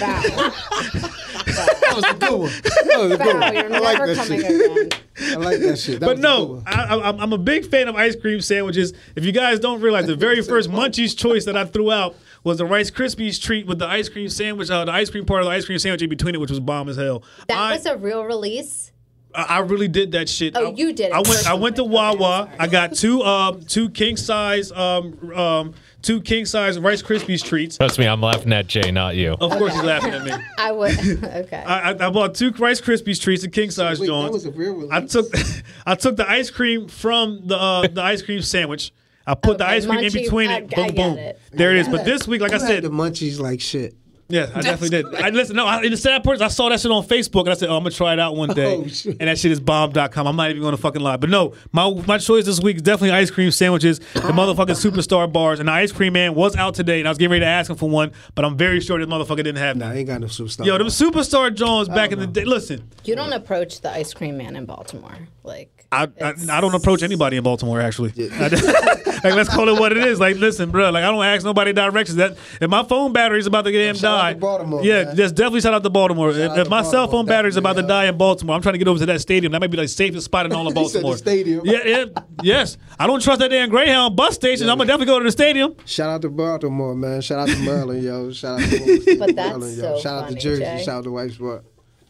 [1.56, 1.66] Wow.
[1.66, 2.50] That was a good one.
[2.86, 3.54] That was a good one.
[3.54, 4.70] you're I like never that coming shit.
[4.70, 5.02] again.
[5.20, 6.00] I like that shit.
[6.00, 6.62] That But was a good no, one.
[6.66, 8.92] I, I, I'm a big fan of ice cream sandwiches.
[9.14, 12.58] If you guys don't realize, the very first Munchies choice that I threw out was
[12.58, 15.46] the Rice Krispies treat with the ice cream sandwich, uh, the ice cream part of
[15.46, 17.22] the ice cream sandwich in between it, which was bomb as hell.
[17.48, 18.90] That I, was a real release.
[19.34, 20.56] I I really did that shit.
[20.56, 21.28] Oh, I- you did it I went.
[21.28, 21.60] I personally.
[21.62, 22.50] went to Wawa.
[22.58, 27.76] I got two um two king size um um two king size Rice Krispies treats.
[27.78, 29.32] Trust me, I'm laughing at Jay, not you.
[29.32, 30.32] Of course, he's laughing at me.
[30.58, 30.98] I would.
[31.24, 31.62] okay.
[31.64, 34.50] I, I, I bought two Rice Krispies treats, the king size Wait, that was a
[34.50, 34.90] real release.
[34.92, 35.26] I took
[35.86, 38.92] I took the ice cream from the uh, the ice cream sandwich.
[39.24, 40.64] I put the ice cream in between I- it.
[40.64, 41.18] I Boom, get boom.
[41.18, 41.40] it.
[41.52, 41.88] There it is.
[41.88, 43.94] But this week, like I You had said, the munchies like shit.
[44.32, 45.14] Yeah, I definitely did.
[45.14, 45.56] I listen.
[45.56, 47.54] No, I, in the sad part, is I saw that shit on Facebook, and I
[47.54, 49.18] said, "Oh, I'm gonna try it out one oh, day." Oh, shit.
[49.20, 50.26] and that shit is bomb.com.
[50.26, 51.18] I'm not even gonna fucking lie.
[51.18, 55.30] But no, my my choice this week is definitely ice cream sandwiches, the motherfucking superstar
[55.30, 57.46] bars, and the ice cream man was out today, and I was getting ready to
[57.46, 59.96] ask him for one, but I'm very sure this motherfucker didn't have Nah, none.
[59.96, 60.64] I ain't got no superstar.
[60.64, 62.44] Yo, them superstar Jones back in the day.
[62.44, 65.28] Listen, you don't approach the ice cream man in Baltimore.
[65.44, 68.12] Like I, I, I don't approach anybody in Baltimore actually.
[68.16, 70.18] like let's call it what it is.
[70.18, 70.90] Like listen, bro.
[70.90, 72.16] Like I don't ask nobody directions.
[72.16, 75.04] That if my phone battery's about to get damn Shout out die, to Baltimore, yeah,
[75.04, 75.16] man.
[75.16, 76.30] just definitely shout out to Baltimore.
[76.30, 78.72] if if to my cell Baltimore, phone battery's about to die in Baltimore, I'm trying
[78.74, 79.52] to get over to that stadium.
[79.52, 81.16] That might be like safest spot in all of He said the Baltimore.
[81.18, 81.60] stadium.
[81.66, 82.04] Yeah, yeah,
[82.42, 82.78] yes.
[82.98, 84.68] I don't trust that damn Greyhound bus station.
[84.70, 85.76] I'm gonna definitely go to the stadium.
[85.84, 87.20] Shout out to Baltimore, man.
[87.20, 88.32] Shout out to Maryland, yo.
[88.32, 90.00] Shout out to Baltimore State, But that's Maryland, so yo.
[90.00, 90.62] Shout out to funny, Jersey.
[90.62, 90.82] Jay.
[90.84, 91.64] Shout out to White Sport.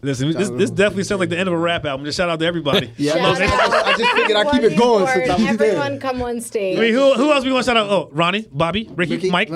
[0.05, 2.05] Listen, this, this definitely sounds like the end of a rap album.
[2.05, 2.91] Just shout out to everybody.
[2.99, 3.55] Yeah, I, I, just,
[3.87, 6.01] I just figured I'd keep it going word, since I was Everyone there.
[6.01, 6.77] come on stage.
[6.77, 7.88] I mean, who, who else we want to shout out?
[7.88, 9.49] Oh, Ronnie, Bobby, Ricky, Ricky, Mike.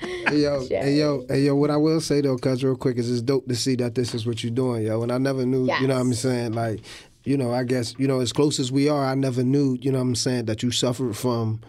[0.00, 1.54] hey yo, hey yo, hey yo.
[1.54, 4.14] What I will say though, cuz real quick, is it's dope to see that this
[4.14, 5.02] is what you're doing, yo.
[5.02, 6.80] And I never knew, you know what I'm saying, like,
[7.24, 9.92] you know, I guess, you know, as close as we are, I never knew, you
[9.92, 11.60] know what I'm saying, that you suffered from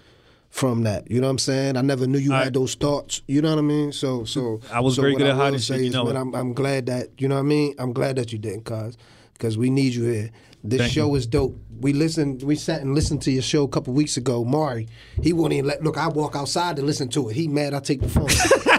[0.56, 1.12] from that.
[1.12, 1.76] You know what I'm saying?
[1.76, 3.22] I never knew you I- had those thoughts.
[3.28, 3.91] You know what I mean?
[3.91, 6.15] So so I was so very good I at hiding shit, say you know man.
[6.15, 7.76] I'm I'm glad that you know what I mean?
[7.78, 8.96] I'm glad that you didn't cuz
[9.34, 10.32] because we need you here.
[10.63, 11.15] This Thank show you.
[11.15, 11.60] is dope.
[11.82, 14.46] We listened, we sat and listened to your show a couple weeks ago.
[14.46, 14.88] Mari,
[15.22, 15.98] he won't even let look.
[15.98, 17.36] I walk outside to listen to it.
[17.36, 17.74] He mad.
[17.74, 18.30] I take the phone.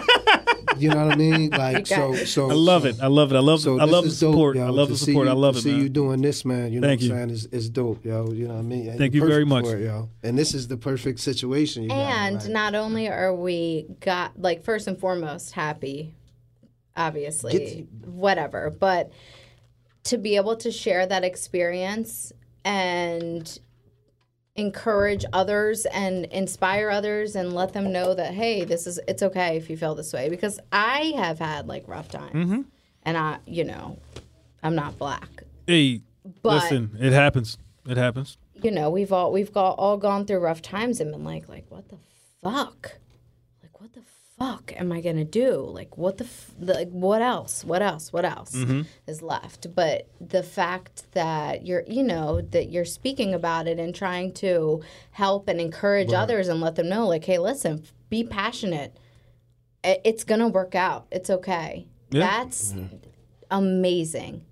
[0.79, 1.49] you know what I mean?
[1.57, 2.97] Like so, so I love it.
[3.01, 3.35] I love it.
[3.35, 3.61] I love.
[3.61, 4.55] So I love the is dope, support.
[4.57, 5.25] yo, I love to the see support.
[5.27, 5.81] you- I love to it, See man.
[5.81, 6.71] you doing this, man.
[6.73, 7.13] You know Thank what you.
[7.13, 7.29] I'm saying?
[7.31, 8.31] Is is dope, yo.
[8.31, 8.89] You know what I mean?
[8.89, 9.65] And Thank you're very much.
[9.65, 10.09] for it, yo.
[10.23, 11.83] And this is the perfect situation.
[11.83, 16.13] You got, And like- not only are we got like first and foremost happy,
[16.95, 19.11] obviously, Get- whatever, but
[20.05, 22.31] to be able to share that experience
[22.63, 23.59] and
[24.57, 29.55] encourage others and inspire others and let them know that hey, this is it's okay
[29.55, 32.33] if you feel this way because I have had like rough times.
[32.33, 32.61] Mm-hmm.
[33.03, 33.97] And I, you know,
[34.63, 35.43] I'm not black.
[35.65, 36.01] Hey,
[36.41, 37.57] But listen, it happens.
[37.87, 38.37] It happens.
[38.61, 41.65] you know, we've all we've got all gone through rough times and been like, like
[41.69, 41.97] what the
[42.43, 43.06] fuck, like what the
[44.37, 45.55] fuck am I gonna do?
[45.55, 47.63] Like what the, f- the like, what else?
[47.63, 48.13] What else?
[48.13, 48.81] What else mm-hmm.
[49.07, 49.73] is left?
[49.73, 54.81] But the fact that you're, you know, that you're speaking about it and trying to
[55.11, 58.97] help and encourage others and let them know, like, hey, listen, be passionate.
[59.83, 61.07] I- It's gonna work out.
[61.11, 61.87] It's okay.
[62.11, 62.21] Yeah.
[62.21, 62.73] That's
[63.49, 64.43] amazing.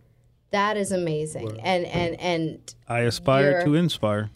[0.52, 1.60] That is amazing.
[1.62, 4.32] And and and I aspire to inspire.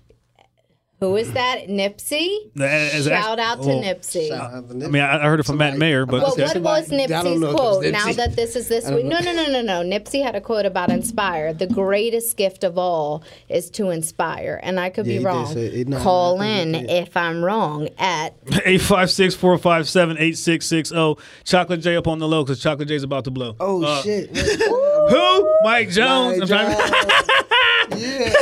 [0.99, 1.67] Who is that?
[1.67, 2.51] Nipsey?
[2.59, 4.31] As- as- Shout out to well, Nipsey.
[4.31, 4.59] I
[4.89, 7.33] mean, I, I heard it from Matt Mayer, but Well, what was Somebody- I don't
[7.35, 7.83] Nipsey's know if it was quote?
[7.85, 7.91] Nipsey.
[7.91, 9.81] Now that this is this week, no, no, no, no, no.
[9.83, 11.53] Nipsey had a quote about inspire.
[11.53, 15.53] The greatest gift of all is to inspire, and I could Yeah, be wrong.
[15.53, 15.83] say.
[15.87, 18.35] No, Call I in think if I'm wrong at
[18.65, 21.23] 856 457 8660.
[21.45, 23.55] Chocolate J up on the low because Chocolate J's about to blow.
[23.59, 24.35] Oh Uh, shit!
[24.37, 25.59] Who?
[25.63, 26.39] Mike Jones.
[26.39, 27.99] My I'm trying- job.
[27.99, 28.33] yeah,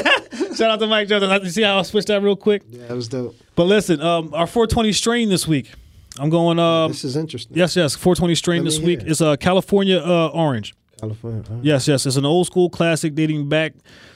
[0.55, 1.23] Shout out to Mike Jones.
[1.23, 2.46] I you see how I switched that real quick?
[2.69, 3.35] Yeah, that was dope.
[3.55, 5.71] But listen, um, our 420 strain this week.
[6.19, 6.57] I'm going.
[6.57, 7.55] Um, This is interesting.
[7.55, 7.95] yes, yes.
[7.95, 10.73] 420 strain Let this week is a California uh, orange.
[10.99, 11.43] California.
[11.61, 12.05] Yes, yes.
[12.07, 13.73] It's an old school classic dating back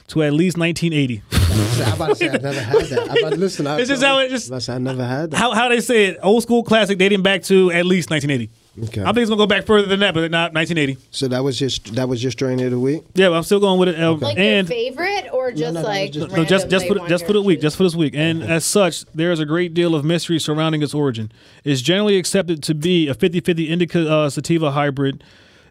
[0.08, 1.22] to at least 1980.
[1.84, 3.10] I'm about to say I've never had that.
[3.10, 3.66] I'm about to listen.
[3.68, 5.36] I, It's just how it just- to say I never had that.
[5.36, 6.18] how how they say it?
[6.24, 8.50] Old school classic dating back to at least 1980.
[8.84, 9.02] Okay.
[9.02, 10.96] I think it's gonna go back further than that, but not 1980.
[11.10, 13.02] So that was just that was just strain of the week.
[13.14, 14.02] Yeah, but I'm still going with it.
[14.02, 16.86] Um, like and your favorite or just no, that was like just- No, just just
[16.86, 19.40] for randomly just for the week, just for this week, and as such, there is
[19.40, 21.30] a great deal of mystery surrounding its origin.
[21.64, 25.22] It's generally accepted to be a 50-50 indica uh, sativa hybrid.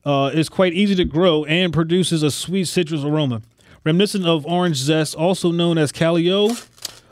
[0.05, 3.41] uh, is quite easy to grow and produces a sweet citrus aroma,
[3.83, 6.49] reminiscent of orange zest, also known as Calio,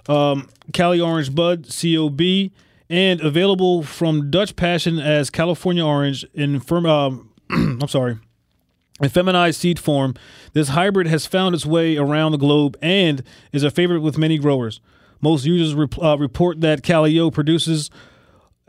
[0.07, 2.49] um, Cali Orange Bud (COB),
[2.89, 6.85] and available from Dutch Passion as California Orange in firm.
[6.85, 8.17] Um, I'm sorry.
[9.01, 10.15] In feminized seed form,
[10.51, 13.23] this hybrid has found its way around the globe and
[13.53, 14.81] is a favorite with many growers.
[15.21, 17.89] Most users rep- uh, report that Calio produces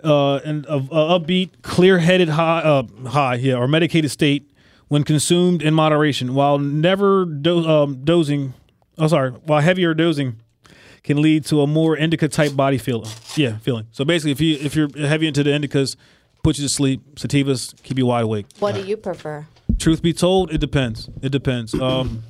[0.04, 4.50] uh, an a upbeat, clear-headed high, uh, high, yeah, or medicated state
[4.88, 8.54] when consumed in moderation, while never do- um, dosing.
[8.98, 10.40] Oh, sorry, while heavier dosing
[11.02, 13.06] can lead to a more indica type body feel.
[13.36, 13.86] Yeah, feeling.
[13.92, 15.96] So basically, if you if you're heavy into the indicas,
[16.42, 17.00] put you to sleep.
[17.16, 18.46] Sativas keep you wide awake.
[18.58, 19.46] What do you prefer?
[19.78, 21.08] Truth be told, it depends.
[21.22, 21.72] It depends.
[21.74, 22.22] Um,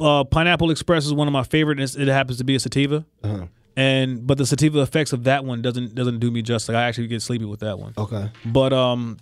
[0.00, 1.80] uh, Pineapple Express is one of my favorite.
[1.80, 3.04] It happens to be a sativa,
[3.76, 6.74] and but the sativa effects of that one doesn't doesn't do me justice.
[6.74, 7.92] I actually get sleepy with that one.
[7.98, 8.30] Okay.
[8.46, 9.18] But um,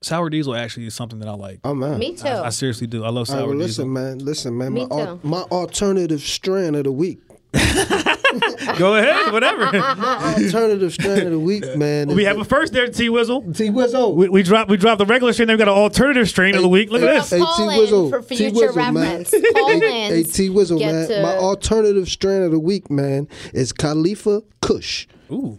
[0.00, 1.60] sour diesel actually is something that I like.
[1.64, 1.98] Oh man.
[1.98, 2.26] Me too.
[2.28, 3.04] I, I seriously do.
[3.04, 3.84] I love All right, sour well, diesel.
[3.86, 4.18] listen, man.
[4.18, 4.72] Listen, man.
[4.72, 5.28] Me My, al- too.
[5.28, 7.20] my alternative strand of the week.
[8.78, 9.64] Go ahead, whatever.
[9.74, 12.08] Alternative strain of the week, man.
[12.08, 13.56] we have a first there, T Wizzle.
[13.56, 14.14] T Wizzo.
[14.14, 15.48] We, we dropped we dropped the regular strain.
[15.48, 16.90] Then we got an alternative strain of the week.
[16.90, 17.30] Look at this.
[17.30, 18.10] Hey, T in Wizzle.
[18.10, 18.94] for T future Wizzle, man.
[19.18, 19.30] reference.
[19.30, 19.80] Call.
[19.80, 21.08] Hey, T Wizzle, man.
[21.08, 25.06] to- My alternative strain of the week, man, is Khalifa Kush.
[25.32, 25.58] Ooh,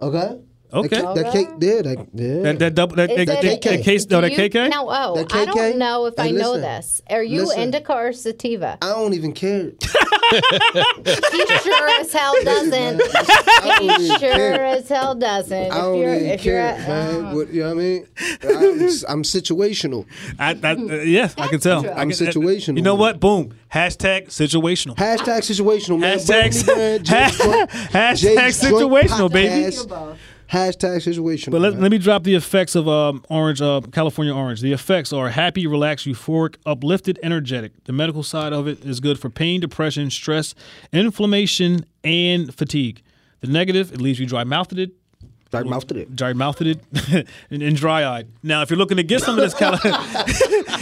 [0.00, 0.38] Okay.
[0.72, 1.00] Okay.
[1.00, 2.42] That, that cake there, that, yeah.
[2.42, 4.70] that that double that, Is that, it- that, that case no Do that you- KK.
[4.70, 6.60] No, oh, That I don't know if I Hey, know listen.
[6.62, 7.02] this.
[7.08, 7.60] Are you Listen.
[7.62, 8.78] indica or sativa?
[8.82, 9.72] I don't even care.
[10.26, 13.00] He sure as hell doesn't.
[13.00, 14.64] I He sure care.
[14.66, 15.56] as hell doesn't.
[15.56, 17.24] I If don't you're, even if you're, care, at- man.
[17.26, 18.06] uh, What, you know what I mean?
[18.42, 20.04] I'm, I'm situational.
[20.38, 21.82] I, I, uh, yes, I can tell.
[21.82, 21.90] true.
[21.92, 22.76] I I'm can- uh, situational.
[22.76, 23.20] You know what?
[23.20, 23.54] Boom.
[23.72, 24.96] Hashtag situational.
[24.96, 26.18] Hashtag situational, man.
[26.18, 26.66] Hashtag, Burgundy
[27.92, 29.76] Brand, James hashtag situational, baby.
[30.48, 31.50] Hashtag situation.
[31.50, 31.82] But let, man.
[31.82, 34.60] let me drop the effects of um, orange, uh, California orange.
[34.60, 37.72] The effects are happy, relaxed, euphoric, uplifted, energetic.
[37.84, 40.54] The medical side of it is good for pain, depression, stress,
[40.92, 43.02] inflammation, and fatigue.
[43.40, 44.90] The negative, it leaves you dry mouthed,
[45.50, 46.14] Dark mouth to it.
[46.16, 46.60] dry mouthed,
[47.50, 48.28] and, and dry eyed.
[48.42, 49.78] Now, if you're looking to get some of this, Cali-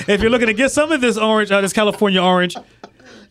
[0.09, 2.57] if you're looking to get some of this orange, uh, this California orange,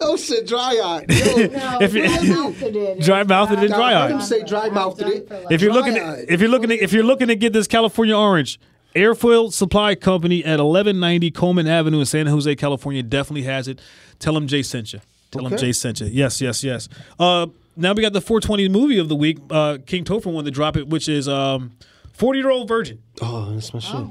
[0.01, 1.09] Oh shit, dry eyed.
[1.53, 4.23] No, if you- dry mouthed and dry Let him eyed.
[4.23, 5.27] say dry mouth to it.
[5.51, 6.25] If you're looking, Dry-eyed.
[6.29, 8.59] if you're looking, if you're looking to get this California orange,
[8.95, 13.81] Airfield Supply Company at 1190 Coleman Avenue in San Jose, California, definitely has it.
[14.19, 14.99] Tell them Jay sent you.
[15.31, 16.07] Tell them Jay sent you.
[16.07, 16.87] Yes, yes, yes.
[17.19, 19.39] Uh, now we got the 420 movie of the week.
[19.49, 21.71] Uh, King Topher wanted to drop it, which is um,
[22.13, 23.01] 40 year old virgin.
[23.21, 24.05] Oh, that's my shit.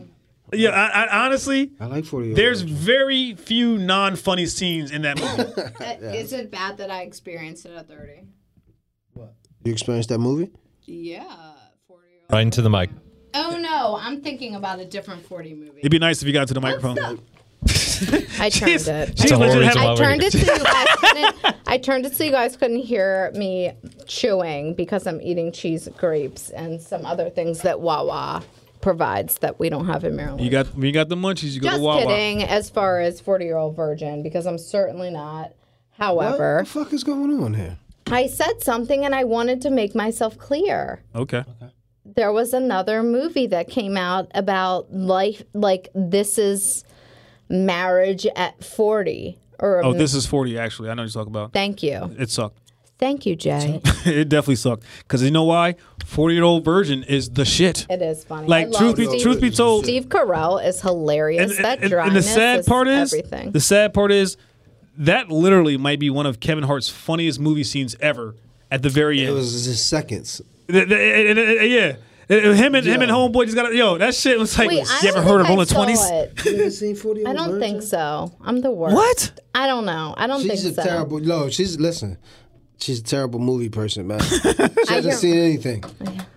[0.53, 5.19] Yeah, I, I, honestly, I like 40 there's very few non funny scenes in that
[5.19, 5.51] movie.
[6.03, 8.25] Uh, Is it bad that I experienced it at 30?
[9.15, 9.35] What
[9.65, 10.51] You experienced that movie?
[10.83, 11.25] Yeah.
[11.89, 12.91] 40 Right into the mic.
[13.35, 15.79] Oh no, I'm thinking about a different 40 movie.
[15.79, 16.99] It'd be nice if you got to the microphone.
[18.39, 19.19] I turned it.
[19.19, 21.57] She's the whole legit reason having- why I turned it so you guys couldn't.
[21.67, 23.73] I turned it so you guys couldn't hear me
[24.07, 28.43] chewing because I'm eating cheese grapes and some other things that Wawa
[28.83, 30.43] provides that we don't have in Maryland.
[30.45, 32.03] You got, when you got the munchies, you go Just to Wawa.
[32.03, 32.43] kidding.
[32.43, 35.53] As far as 40 year old virgin, because I'm certainly not.
[35.99, 37.79] However, what the fuck is going on here?
[38.09, 41.03] I said something and I wanted to make myself clear.
[41.15, 41.45] Okay.
[42.05, 46.85] There was another movie that came out about life, like this is
[47.49, 49.39] marriage at 40.
[49.61, 50.91] Or Oh, this is 40, actually.
[50.91, 51.53] I know what you're talking about.
[51.53, 52.59] thank you, It sucked.
[53.03, 53.81] Thank you, Jay.
[54.05, 54.85] it definitely sucked.
[55.01, 55.75] Because you know why?
[56.07, 57.87] 40 year old virgin is the shit.
[57.91, 58.47] It is funny.
[58.47, 61.57] Like, truth be, truth be told, Steve Carell is hilarious.
[61.57, 63.51] and, that and- dryness and the sad is part is, everything.
[63.51, 64.37] the sad part is,
[64.99, 68.37] that literally might be one of Kevin Hart's funniest movie scenes ever.
[68.71, 70.41] At the very end, It was just seconds.
[70.69, 71.97] The- the- and- and- and- yeah,
[72.29, 73.99] And him and him and homeboy just got yo.
[73.99, 76.01] That shit was like, Wait, you ever heard of only I Twenties?
[76.11, 76.45] it.
[76.47, 78.33] You ever seen 40 I don't think so.
[78.41, 78.95] I'm the worst.
[78.95, 79.41] What?
[79.55, 80.15] I don't know.
[80.17, 80.83] I don't She's a think so.
[80.85, 81.19] terrible.
[81.19, 82.17] No, she's listen.
[82.83, 84.21] She's a terrible movie person, man.
[84.89, 85.85] She hasn't seen anything.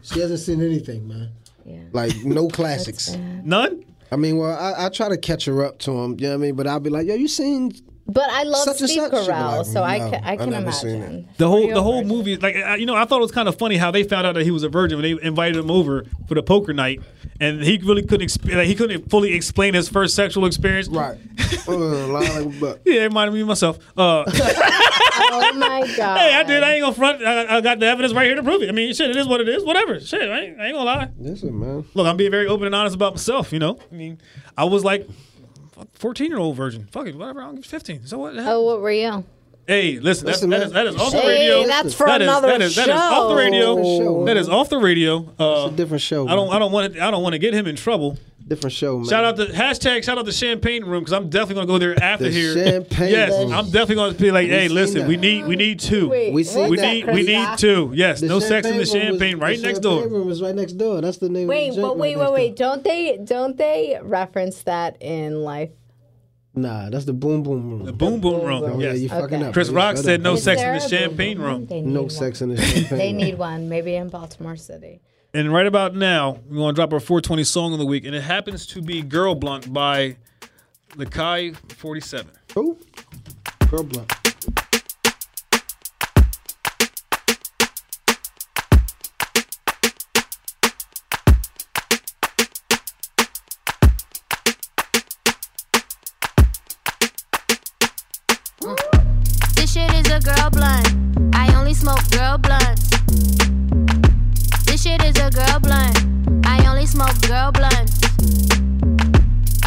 [0.03, 1.31] She hasn't seen anything, man.
[1.65, 1.79] Yeah.
[1.91, 3.15] Like no classics.
[3.43, 3.83] None.
[4.11, 6.33] I mean, well, I, I try to catch her up to them, You know what
[6.35, 6.55] I mean?
[6.55, 7.71] But I'll be like, yo, you seen?
[8.07, 10.35] But I love Such and Steve such, Carell, like, so I no, can, I I
[10.37, 11.29] can never seen imagine.
[11.37, 12.07] The whole the whole version.
[12.07, 14.27] movie, like uh, you know, I thought it was kind of funny how they found
[14.27, 17.01] out that he was a virgin when they invited him over for the poker night,
[17.39, 20.87] and he really couldn't exp- like, he couldn't fully explain his first sexual experience.
[20.87, 21.17] Right.
[21.67, 22.81] uh, like.
[22.85, 23.79] Yeah, it reminded me of myself.
[23.97, 24.23] Uh,
[25.17, 26.17] Oh my god!
[26.17, 26.61] hey, I did.
[26.61, 27.23] I ain't gonna front.
[27.23, 28.69] I, I got the evidence right here to prove it.
[28.69, 29.63] I mean, shit, it is what it is.
[29.63, 29.99] Whatever.
[29.99, 31.09] Shit, I ain't, I ain't gonna lie.
[31.17, 31.85] Listen, man.
[31.93, 33.51] Look, I'm being very open and honest about myself.
[33.53, 34.19] You know, I mean,
[34.57, 35.07] I was like,
[35.93, 36.87] 14 year old virgin.
[36.91, 37.41] Fuck it, whatever.
[37.41, 38.05] I'm 15.
[38.07, 38.33] So what?
[38.37, 39.23] Oh, what were you?
[39.67, 40.67] Hey, listen, that's, Listen, that, man.
[40.67, 41.27] is, that is off the radio.
[41.33, 41.67] Hey, radio.
[41.67, 43.75] that's for That is- another that is, that is off the radio.
[43.83, 44.37] Show, that man.
[44.37, 45.17] is off the radio.
[45.39, 46.27] Uh, It's a different show.
[46.27, 46.53] I don't.
[46.53, 46.93] I don't want.
[46.93, 48.17] To, I don't want to get him in trouble.
[48.47, 49.07] Different show, man.
[49.07, 52.01] Shout out to hashtag shout out to Champagne Room because I'm definitely gonna go there
[52.03, 52.53] after The here.
[52.53, 53.53] Champagne yes, Room.
[53.53, 55.07] I'm definitely gonna be like, hey, seen listen, that.
[55.07, 56.09] we need we need two.
[56.09, 57.91] Wait, We seen we that, need we need two.
[57.93, 60.19] Yes, The no sex in the Champagne Room was- right the next Champagne door.
[60.19, 61.01] Room is right next door.
[61.01, 61.47] That's the name.
[61.47, 62.69] Wait, of the but wait, right wait, next door.
[62.71, 62.81] wait.
[62.81, 65.71] Don't they don't they reference that in life?
[66.57, 67.83] Nah, that's the boom boom room.
[67.83, 68.63] The boom boom room.
[68.63, 68.99] Oh, yeah, yes.
[69.01, 69.45] you fucking Okay.
[69.47, 69.53] up.
[69.53, 69.69] Chris.
[69.69, 71.67] Rock Shut said no sex in the champagne room.
[71.69, 72.97] No sex in the champagne.
[72.97, 75.01] They need one, maybe in Baltimore City.
[75.35, 78.21] And right about now, we're gonna drop our 420 song of the week, and it
[78.21, 80.15] happens to be "Girl Blunt" by
[80.95, 82.31] Lakai 47.
[82.53, 82.79] Who?
[83.69, 84.13] Girl blunt.
[99.55, 101.35] This shit is a girl blunt.
[101.35, 102.84] I only smoke girl blunts.
[105.25, 106.45] A girl blunt.
[106.45, 107.97] I only smoke girl blunts.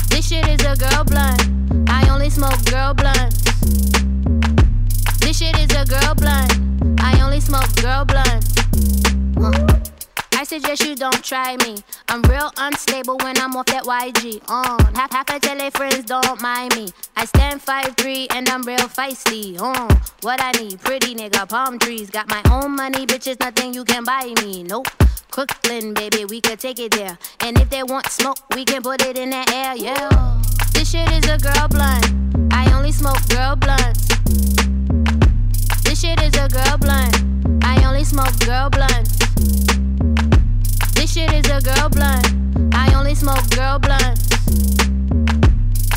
[0.09, 1.43] This shit is a girl blunt.
[1.91, 3.43] I only smoke girl blunts.
[5.19, 6.55] This shit is a girl blunt.
[7.01, 8.55] I only smoke girl blunts.
[9.37, 9.81] Uh.
[10.35, 11.83] I suggest you don't try me.
[12.09, 14.49] I'm real unstable when I'm off that YG.
[14.49, 16.87] On half half I tell friends don't mind me.
[17.17, 19.61] I stand 5'3 and I'm real feisty.
[19.61, 19.89] On
[20.21, 22.11] what I need, pretty nigga, palm trees.
[22.11, 24.63] Got my own money, bitches, nothing you can buy me.
[24.63, 24.87] Nope.
[25.31, 27.19] Crooklyn, baby, we could take it there.
[27.41, 30.41] And if they want smoke, we can put it in the air, yeah.
[30.73, 32.07] This shit is a girl blunt.
[32.53, 34.09] I only smoke girl blunts.
[35.85, 37.15] This shit is a girl blunt.
[37.63, 39.19] I only smoke girl blunts.
[40.95, 42.27] This shit is a girl blunt.
[42.75, 44.29] I only smoke girl blunts.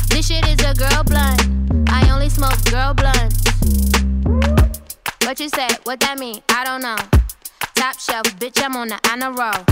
[0.08, 1.42] This shit is a girl blunt.
[1.88, 3.42] I only smoke girl blunts.
[5.24, 5.78] What you said?
[5.84, 6.42] What that mean?
[6.50, 7.21] I don't know.
[7.74, 9.64] Top shelf, bitch, I'm on the honor roll.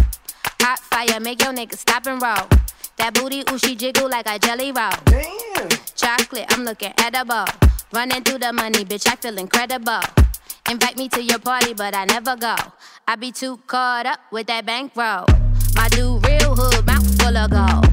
[0.61, 2.49] Hot fire, make your nigga stop and roll.
[2.97, 4.91] That booty, ooh, she jiggle like a jelly roll.
[5.07, 5.69] Damn.
[5.95, 7.45] Chocolate, I'm looking edible.
[7.93, 10.01] Running through the money, bitch, I feel incredible.
[10.69, 12.55] Invite me to your party, but I never go.
[13.09, 15.27] I be too caught up with that bankroll.
[15.75, 17.87] My dude, real hood, mouth full of gold.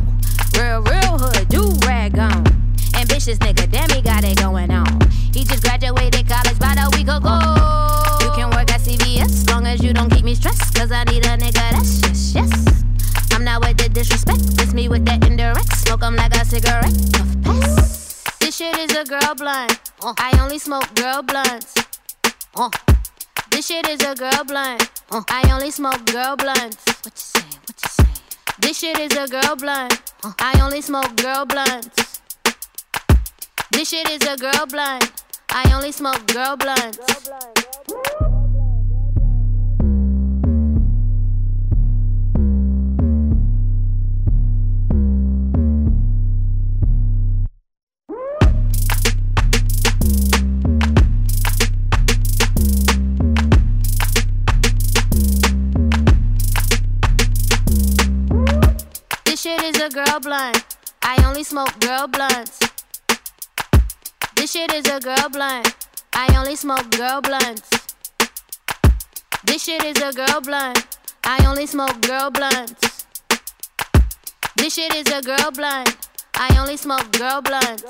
[0.57, 2.45] Real, real hood, do rag on.
[2.95, 5.01] Ambitious nigga, damn, he got it going on.
[5.33, 8.16] He just graduated college about a week ago.
[8.87, 10.73] CVS, long as you don't keep me stressed.
[10.73, 12.83] Cause I need a nigga that's yes, yes.
[13.33, 15.75] I'm not with the disrespect, it's me with that indirect.
[15.75, 16.95] Smoke 'em like a cigarette.
[17.11, 18.23] Puff pass.
[18.39, 19.77] This shit is a girl blunt.
[20.01, 21.73] Uh, I only smoke girl blunts.
[22.55, 22.69] Uh,
[23.51, 24.89] this shit is a girl blunt.
[25.11, 26.77] Uh, I only smoke girl blunts.
[27.03, 27.47] What you say?
[27.67, 28.11] What you say?
[28.61, 29.99] This shit is a girl blunt.
[30.23, 32.21] Uh, I only smoke girl blunts.
[33.69, 35.11] This shit is a girl blunt.
[35.49, 36.97] I only smoke girl blunts.
[36.97, 38.26] This
[59.47, 60.65] shit is a girl blunt.
[61.01, 62.59] I only smoke girl blunts.
[64.35, 65.73] This shit is a girl blunt.
[66.13, 67.69] I only smoke girl blunts.
[69.45, 70.85] This shit is a girl blunt.
[71.23, 73.05] I only smoke girl blunts.
[74.57, 75.95] This shit is a girl blunt.
[76.35, 77.85] I only smoke girl blunts.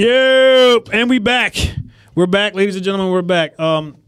[0.00, 1.54] Yep, and we back.
[2.14, 3.12] We're back, ladies and gentlemen.
[3.12, 3.60] We're back.
[3.60, 3.98] Um,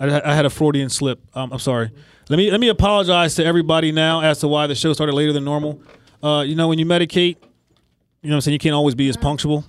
[0.00, 1.20] I, I had a Freudian slip.
[1.36, 1.92] Um, I'm sorry.
[2.28, 5.32] Let me let me apologize to everybody now as to why the show started later
[5.32, 5.80] than normal.
[6.20, 8.54] Uh, you know, when you medicate, you know what I'm saying.
[8.54, 9.64] You can't always be as punctual.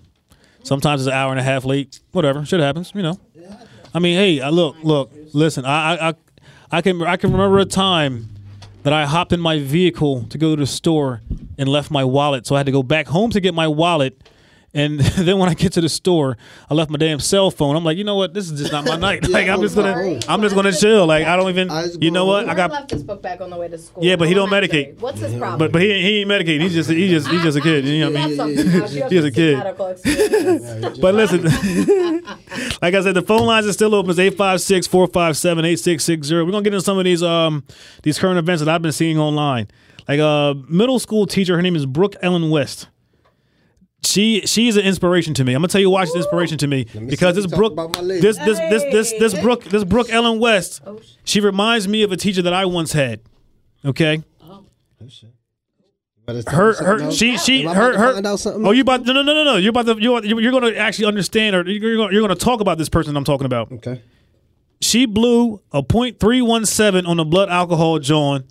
[0.64, 2.00] Sometimes it's an hour and a half late.
[2.12, 2.92] Whatever, shit happens.
[2.96, 3.20] You know.
[3.94, 5.64] I mean, hey, I look, look, listen.
[5.64, 6.14] I, I, I,
[6.72, 8.30] I can I can remember a time
[8.82, 11.22] that I hopped in my vehicle to go to the store
[11.60, 14.20] and left my wallet, so I had to go back home to get my wallet.
[14.78, 16.38] And then when I get to the store,
[16.70, 17.76] I left my damn cell phone.
[17.76, 18.36] I'm like, you know what?
[18.36, 19.28] This is just not my night.
[19.28, 20.20] Like I'm just gonna, Sorry.
[20.30, 21.08] I'm just gonna chill.
[21.08, 22.48] Like I don't even, I you know what?
[22.48, 24.06] I got, left his book bag on the way to school.
[24.06, 25.00] Yeah, but he don't medicate.
[25.00, 25.58] What's his problem?
[25.58, 26.62] but but he he ain't medicated.
[26.62, 27.86] He's just he just he's just a kid.
[27.86, 28.38] You know what I mean?
[28.38, 28.94] That's something else.
[28.94, 29.64] You have He is to a kid.
[31.02, 31.42] But listen,
[32.80, 34.12] like I said, the phone lines are still open.
[34.12, 36.46] It's 856-457-8660.
[36.46, 37.64] We're gonna get into some of these um
[38.04, 39.70] these current events that I've been seeing online.
[40.08, 42.90] Like a uh, middle school teacher, her name is Brooke Ellen West.
[44.04, 45.54] She she's an inspiration to me.
[45.54, 47.94] I'm gonna tell you why she's an inspiration to me because this you Brooke about
[47.96, 48.22] my lady.
[48.22, 50.82] this this this this this Brooke this Brooke Ellen West.
[50.86, 53.22] Oh, she reminds me of a teacher that I once had.
[53.86, 54.24] Okay,
[56.26, 58.14] But it's her her she she Am her her.
[58.14, 58.76] find out something Oh, else?
[58.76, 59.56] you about no no no no no.
[59.58, 62.78] You're about to you're you're gonna actually understand or you're gonna, you're gonna talk about
[62.78, 63.72] this person I'm talking about.
[63.72, 64.02] Okay.
[64.82, 68.44] She blew a .317 on the blood alcohol John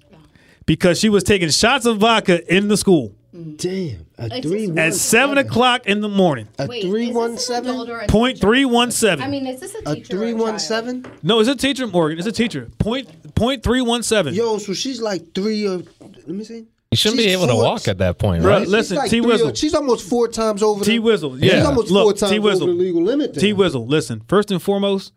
[0.64, 3.57] because she was taking shots of vodka in the school Mm.
[3.59, 4.07] Damn.
[4.18, 6.49] A It's three just- one at seven o'clock in the morning.
[6.59, 7.91] A Wait, three is one this an adult seven.
[7.95, 8.47] or a Point teacher?
[8.47, 9.24] three one seven.
[9.24, 10.61] I mean, is this a A teacher or three a one child?
[10.62, 11.07] seven.
[11.22, 12.18] No, it's a teacher, Morgan.
[12.18, 12.68] It's a teacher.
[12.78, 14.34] Point point three one seven.
[14.34, 16.64] Yo, so she's like three or let me see.
[16.93, 18.62] You shouldn't be She's able to four- walk at that point, Bruh, right?
[18.62, 19.57] She's listen, like T three or- Wizzle.
[19.57, 20.84] She's almost four times over.
[20.84, 21.39] T the- Wizzle.
[21.41, 21.64] She's Yeah.
[21.66, 22.62] almost Look, four times T Wizzle.
[22.62, 23.34] over the legal limit.
[23.34, 23.57] T then.
[23.61, 23.87] Wizzle.
[23.89, 25.12] Listen, first and foremost,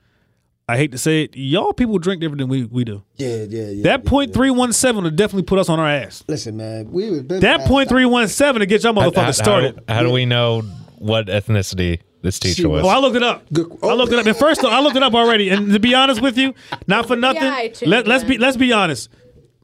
[0.69, 3.03] I hate to say it, y'all people drink different than we, we do.
[3.15, 3.83] Yeah, yeah, yeah.
[3.83, 4.35] That yeah, point yeah.
[4.35, 6.23] three one seven will definitely put us on our ass.
[6.27, 9.15] Listen, man, we was been That point three one seven to get y'all How- motherfuckers
[9.15, 9.83] how- how, started.
[9.87, 10.61] how do we know
[10.99, 12.83] what ethnicity this She teacher was?
[12.85, 13.51] Oh, I looked it up.
[13.51, 14.27] Good- I looked it up.
[14.27, 15.49] And first, I looked it up already.
[15.49, 16.53] And to be honest with you,
[16.85, 19.09] not for nothing, Yeah, let, let's be let's be honest.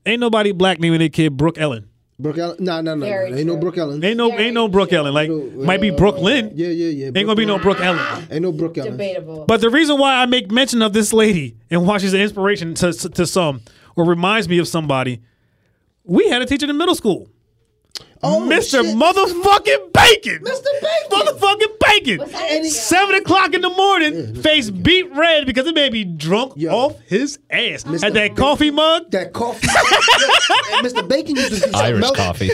[0.08, 1.88] Ain't nobody black naming their kid Brooke Ellen.
[2.18, 2.57] Brooke Ellen.
[2.59, 3.34] No, no, no, Very.
[3.34, 3.61] Ain't no true.
[3.61, 4.03] Brooke Ellen.
[4.03, 5.13] Ain't no ain't no Brooke Ellen.
[5.13, 6.51] Like might be Brooklyn.
[6.53, 7.05] Yeah, yeah, yeah.
[7.07, 8.28] Ain't gonna be no Brooke Ellen.
[8.32, 8.93] Ain't no Brooke Ellen.
[8.93, 9.45] Debatable.
[9.45, 12.74] But the reason why I make mention of this lady and why she's an inspiration
[12.76, 13.61] to to some
[13.97, 15.22] or reminds me of somebody,
[16.05, 17.30] we had a teacher in middle school.
[18.27, 18.81] Oh, Mr.
[18.83, 18.95] shit.
[18.95, 20.43] Motherfucking Bacon.
[20.43, 20.65] Mr.
[20.81, 21.09] Bacon.
[21.11, 22.17] Motherfucking Bacon.
[22.31, 26.71] that Seven o'clock in the morning, face beat red because it made me drunk Yo.
[26.75, 27.83] off his ass.
[27.83, 28.01] Mr.
[28.03, 29.11] Had that coffee mug.
[29.11, 29.67] That coffee.
[29.67, 31.07] Yeah, Mr.
[31.07, 32.17] Bacon used to do something Irish else.
[32.17, 32.45] coffee.
[32.47, 32.51] Yo,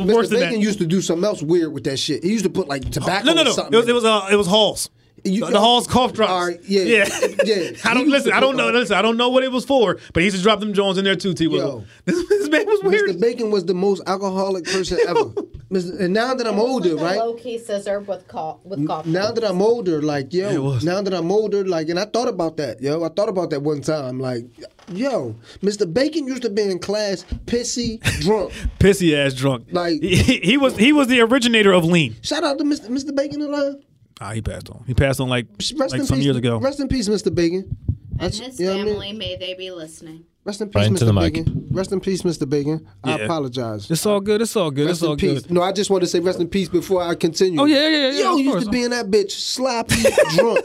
[0.00, 0.30] Mr.
[0.30, 0.58] Bacon that.
[0.60, 2.24] used to do something else weird with that shit.
[2.24, 3.52] He used to put like tobacco No, no, or no.
[3.52, 3.74] something.
[3.74, 4.88] It was in it was uh, it was Halls.
[5.24, 6.30] You- the, the Halls cough drops.
[6.32, 7.08] All right, yeah, yeah,
[7.44, 7.70] yeah.
[7.84, 8.32] I don't listen.
[8.32, 8.70] I don't know.
[8.70, 10.98] Listen, I don't know what it was for, but he used to drop them Jones
[10.98, 11.34] in there too.
[11.34, 11.46] T.
[11.46, 11.84] Will.
[12.04, 13.10] This, this man was weird.
[13.10, 13.20] Mr.
[13.20, 15.32] Bacon was the most alcoholic person ever.
[15.70, 17.18] And now that I'm older, right?
[17.18, 19.10] Low key scissor with co- with coffee.
[19.10, 22.28] Now that I'm older, like It yo, now that I'm older, like, and I thought
[22.28, 23.04] about that, yo.
[23.04, 24.44] I thought about that one time, like,
[24.90, 25.92] yo, Mr.
[25.92, 28.52] Bacon used to be in class pissy drunk.
[28.78, 29.66] Pissy ass drunk.
[29.70, 32.16] Like- he, he was he was the originator of lean.
[32.22, 32.88] Shout out to Mr.
[32.88, 33.14] Mr.
[33.14, 33.74] Bacon alive.
[34.20, 34.82] Ah, he passed on.
[34.86, 36.58] He passed on like Rest like in some peace, years ago.
[36.58, 37.34] Rest in peace, Mr.
[37.34, 37.76] Bacon.
[38.20, 38.94] And That's- his you know what I mean?
[38.94, 40.24] family, may they be listening.
[40.44, 41.06] Rest in peace, Right into Mr.
[41.06, 41.34] the mic.
[41.34, 41.66] Bacon.
[41.70, 42.48] Rest in peace, Mr.
[42.48, 42.86] Bacon.
[43.04, 43.88] I apologize.
[43.90, 44.40] It's all good.
[44.40, 44.86] It's all good.
[44.86, 45.42] Rest it's all in peace.
[45.42, 45.52] good.
[45.52, 47.60] No, I just want to say rest in peace before I continue.
[47.60, 48.20] Oh yeah, yeah, yeah.
[48.22, 48.64] Yo, of used course.
[48.64, 49.96] to be in that bitch sloppy
[50.36, 50.64] drunk.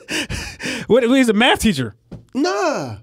[0.87, 1.95] What, he's a math teacher.
[2.33, 2.97] Nah.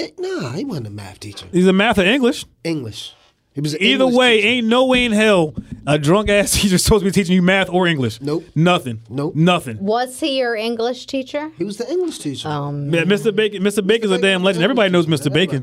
[0.00, 1.46] Eh, Nah, he wasn't a math teacher.
[1.52, 2.44] He's a math or English.
[2.64, 3.14] English.
[3.54, 4.48] He was Either English way, teacher.
[4.48, 5.54] ain't no way in hell
[5.86, 8.20] a drunk ass teacher supposed to be teaching you math or English.
[8.20, 8.44] Nope.
[8.54, 9.02] Nothing.
[9.08, 9.34] Nope.
[9.36, 9.78] Nothing.
[9.78, 11.50] Was he your English teacher?
[11.56, 12.48] He was the English teacher.
[12.48, 13.34] Um, Yeah, Mr.
[13.34, 13.62] Bacon.
[13.62, 13.86] Mr.
[13.86, 14.64] Bacon's a damn legend.
[14.64, 15.32] Everybody knows Mr.
[15.32, 15.62] Bacon.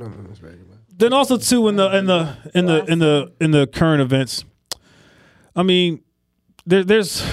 [0.97, 4.45] Then also too in the in the in the in the in the current events.
[5.55, 6.01] I mean,
[6.65, 7.25] there, there's.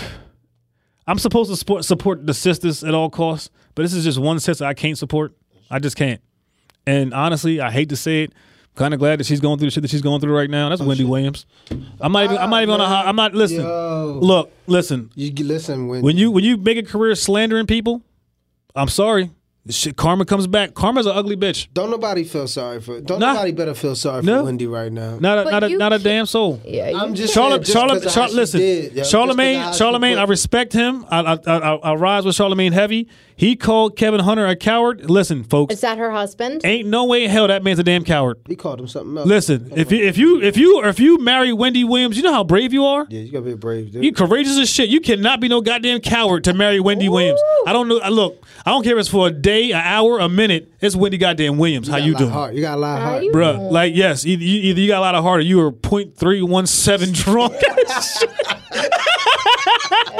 [1.06, 4.40] I'm supposed to support support the sisters at all costs, but this is just one
[4.40, 5.34] sister I can't support.
[5.70, 6.20] I just can't.
[6.86, 8.32] And honestly, I hate to say it.
[8.78, 10.68] Kind of glad that she's going through the shit that she's going through right now.
[10.68, 11.46] That's oh, Wendy Williams.
[12.00, 12.38] I'm not even.
[12.38, 12.86] I'm not even on a.
[12.86, 13.34] high- I'm not.
[13.34, 13.62] Listen.
[13.62, 14.20] Yo.
[14.22, 14.52] Look.
[14.68, 15.10] Listen.
[15.16, 18.02] You listen when, When you when you make a career slandering people,
[18.76, 19.32] I'm sorry.
[19.70, 20.74] Shit, karma comes back.
[20.74, 21.68] Karma's an ugly bitch.
[21.74, 23.34] don't nobody feel sorry for don't Nah.
[23.34, 24.38] nobody better feel sorry No.
[24.38, 25.18] for Wendy right now.
[25.20, 26.60] Not a But not a not a damn soul.
[26.64, 29.10] yeah, I'm just Charlotte, saying, Charlotte, just 'cause Char- listen, did, yo, just 'cause of
[29.10, 30.18] Charlemagne, Charlemagne.
[30.18, 31.04] I respect him.
[31.10, 33.08] I, I, I, I rise with Charlemagne heavy.
[33.36, 35.08] He called Kevin Hunter a coward.
[35.08, 36.62] Listen, folks, Is that her husband?
[36.64, 38.38] ain't no way in hell that man's a damn coward.
[38.48, 39.28] He called him something else.
[39.28, 42.32] Listen, if you if you if you or if you marry Wendy Williams, you know
[42.32, 43.06] how brave you are.
[43.10, 44.02] Yeah, you gotta be brave, dude.
[44.04, 44.88] You courageous as shit.
[44.88, 47.40] You cannot be no goddamn coward to marry Wendy Williams.
[47.66, 48.00] I don't know.
[48.10, 50.72] Look, I don't care if it's for a day, an hour, a minute.
[50.80, 51.88] It's Wendy goddamn Williams.
[51.88, 52.32] How you a lot of doing?
[52.32, 52.54] Heart.
[52.54, 53.24] You got a lot of heart.
[53.32, 53.68] bro.
[53.70, 57.14] Like yes, either you, either you got a lot of heart or you are .317
[57.14, 57.54] drunk.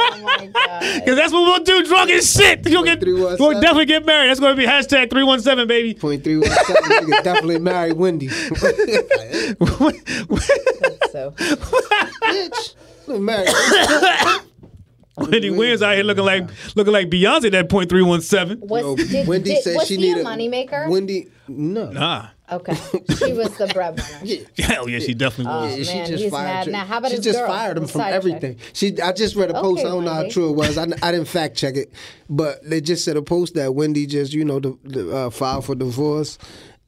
[0.01, 1.05] oh my god.
[1.05, 2.67] Cause that's what we'll do, drunk as shit.
[2.67, 4.29] You'll get, we'll definitely get married.
[4.29, 5.93] That's gonna be hashtag three one seven, baby.
[5.93, 6.83] Point three one seven.
[6.83, 8.27] Nigga definitely married Wendy.
[11.11, 12.75] So Bitch.
[13.07, 13.49] Look, married.
[15.31, 17.45] Wendy Williams out here looking like looking like Beyonce.
[17.45, 18.59] At that point three one seven.
[18.61, 20.89] was did, Wendy did, said was she he needed a moneymaker?
[20.89, 21.89] Wendy, no.
[21.91, 22.75] Nah, okay,
[23.17, 24.45] she was the breadwinner.
[24.57, 25.89] hell yeah, she definitely was.
[25.89, 26.85] Oh, man, he's mad now.
[26.85, 27.47] How about she his just girl?
[27.47, 28.57] fired him from side everything.
[28.73, 29.81] She, I just read a post.
[29.81, 30.77] Okay, I don't know how true it was.
[30.77, 31.91] I, I didn't fact check it,
[32.29, 35.65] but they just said a post that Wendy just, you know, the, the, uh, filed
[35.65, 36.37] for divorce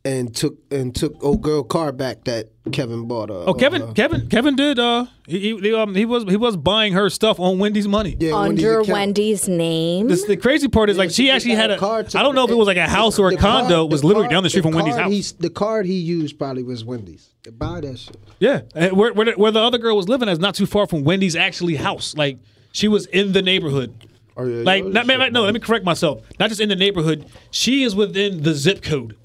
[0.03, 3.43] and took and took old girl car back that Kevin bought her.
[3.47, 4.79] Oh, Kevin, Kevin, Kevin did.
[4.79, 8.17] Uh, he he, um, he was he was buying her stuff on Wendy's money.
[8.19, 8.89] yeah, Under account.
[8.89, 10.07] Wendy's name.
[10.07, 11.77] This, the crazy part is like she she actually had a a.
[11.79, 13.61] card to- I don't know if it was like a house or a The card-
[13.63, 13.85] condo.
[13.85, 15.11] It was literally card- down the street from Wendy's house.
[15.11, 17.29] he's- The card he used probably was Wendy's.
[17.57, 18.17] Buy that shit.
[18.39, 20.87] Yeah, and where, where the- where the other girl was living is not too far
[20.87, 22.15] from Wendy's actually house.
[22.15, 22.39] Like
[22.71, 23.93] She was in the neighborhood.
[24.37, 25.33] Oh, yeah, Like, yeah, not, shit.
[25.33, 26.21] no, let me correct myself.
[26.39, 27.25] Not just in the neighborhood.
[27.51, 29.15] She is within the zip code.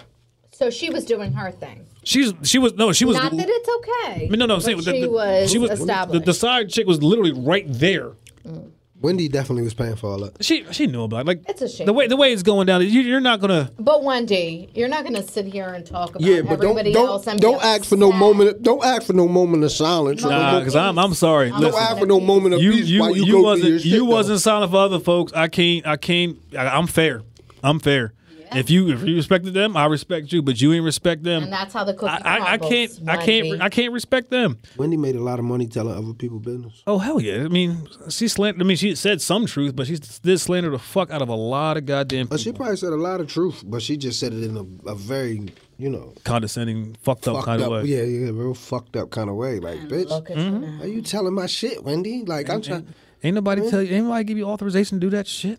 [0.57, 1.87] So she was doing her thing.
[2.03, 3.17] She's she was no, she was.
[3.17, 4.27] Not that it's okay.
[4.27, 6.21] I mean, no, no, I'm but saying the- she the- was she was established.
[6.25, 8.13] The, the side chick was literally right there.
[8.47, 8.71] Mm.
[9.03, 10.43] Wendy definitely was paying for all that.
[10.43, 11.27] She she knew about it.
[11.27, 11.85] like It's a shame.
[11.87, 12.81] the way the way it's going down.
[12.81, 13.71] You, you're not gonna.
[13.79, 16.93] but Wendy, you're not going to sit here and talk about Yeah, but don't everybody
[16.95, 18.19] don't else and don't be ask for no upset.
[18.21, 18.63] moment.
[18.63, 20.23] Don't ask for no moment of silence.
[20.23, 21.51] Nah, don't, because I'm I'm sorry.
[21.51, 23.43] don't Listen, ask for no moment of you peace you while you, you, go through
[23.45, 24.05] wasn't your shit, you though.
[24.07, 25.33] wasn't silent for other folks.
[25.35, 26.39] I can't I can't.
[26.57, 27.21] I, I'm fair.
[27.63, 28.15] I'm fair.
[28.57, 30.43] If you if you respected them, I respect you.
[30.43, 31.45] But you ain't respect them.
[31.45, 33.61] And that's how the cookie I, I, I can't I can't Wendy.
[33.65, 34.59] I can't respect them.
[34.77, 36.83] Wendy made a lot of money telling other people business.
[36.87, 37.45] Oh hell yeah!
[37.45, 38.63] I mean, she slandered.
[38.63, 41.35] I mean, she said some truth, but she did slander the fuck out of a
[41.35, 44.33] lot of goddamn But she probably said a lot of truth, but she just said
[44.33, 47.85] it in a, a very, you know, condescending, fucked up fucked kind up, of way.
[47.89, 49.59] yeah, yeah, real fucked up kind of way.
[49.61, 50.79] Like, bitch, Look at you Mm-hmm.
[50.79, 50.85] now.
[50.85, 52.23] are you telling my shit, Wendy?
[52.25, 52.87] Like, I'm trying.
[53.27, 53.93] Ain't nobody tell you.
[53.93, 55.59] Ain't nobody give you authorization to do that shit.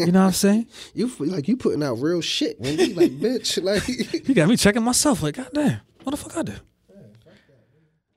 [0.00, 0.66] you know what I'm saying?
[0.94, 2.92] You like you putting out real shit, Wendy.
[2.92, 3.86] Like, bitch, like.
[4.28, 5.22] You got me checking myself.
[5.22, 6.54] Like, goddamn, what the fuck I do?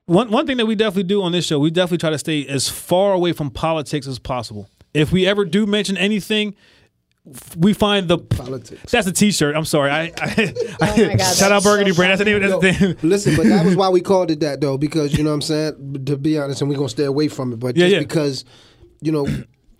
[0.06, 2.44] One one thing that we definitely do on this show, we definitely try to stay
[2.48, 4.68] as far away from politics as possible.
[4.92, 6.56] If we ever do mention anything,
[7.56, 8.90] we find the Politics.
[8.90, 9.54] That's a T-shirt.
[9.54, 9.90] I'm sorry.
[9.90, 12.10] I, I, Oh my God, shout out that's so Burgundy Brand.
[12.10, 12.40] That's the name.
[12.40, 12.96] That's the name.
[13.02, 15.42] Listen, but that was why we called it that though, because you know what I'm
[15.42, 16.04] saying.
[16.06, 17.98] To be honest, and we're gonna stay away from it, but Yeah, just yeah.
[18.00, 18.44] because,
[19.02, 19.26] you know.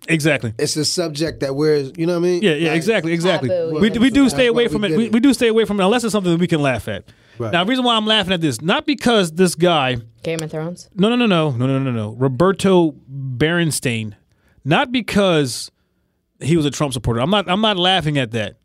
[0.09, 0.53] Exactly.
[0.59, 2.43] It's a subject that we're, you know what I mean?
[2.43, 3.49] Yeah, yeah, like, exactly, exactly.
[3.71, 4.97] We, we do stay away from it.
[4.97, 7.05] We, we, do stay away from it unless it's something that we can laugh at.
[7.37, 7.53] Right.
[7.53, 9.99] Now, the reason why I'm laughing at this, not because this guy.
[10.23, 10.89] Game of Thrones?
[10.93, 12.15] No, no, no, no, no, no, no, no.
[12.15, 14.13] Roberto Berenstain.
[14.65, 15.71] Not because
[16.41, 17.21] he was a Trump supporter.
[17.21, 18.57] I'm not, I'm not laughing at that.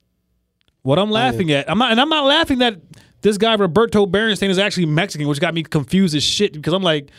[0.83, 1.59] What I'm oh, laughing yeah.
[1.59, 2.81] at, I'm not, and I'm not laughing that
[3.21, 6.83] this guy, Roberto Berenstain, is actually Mexican, which got me confused as shit because I'm
[6.83, 7.11] like,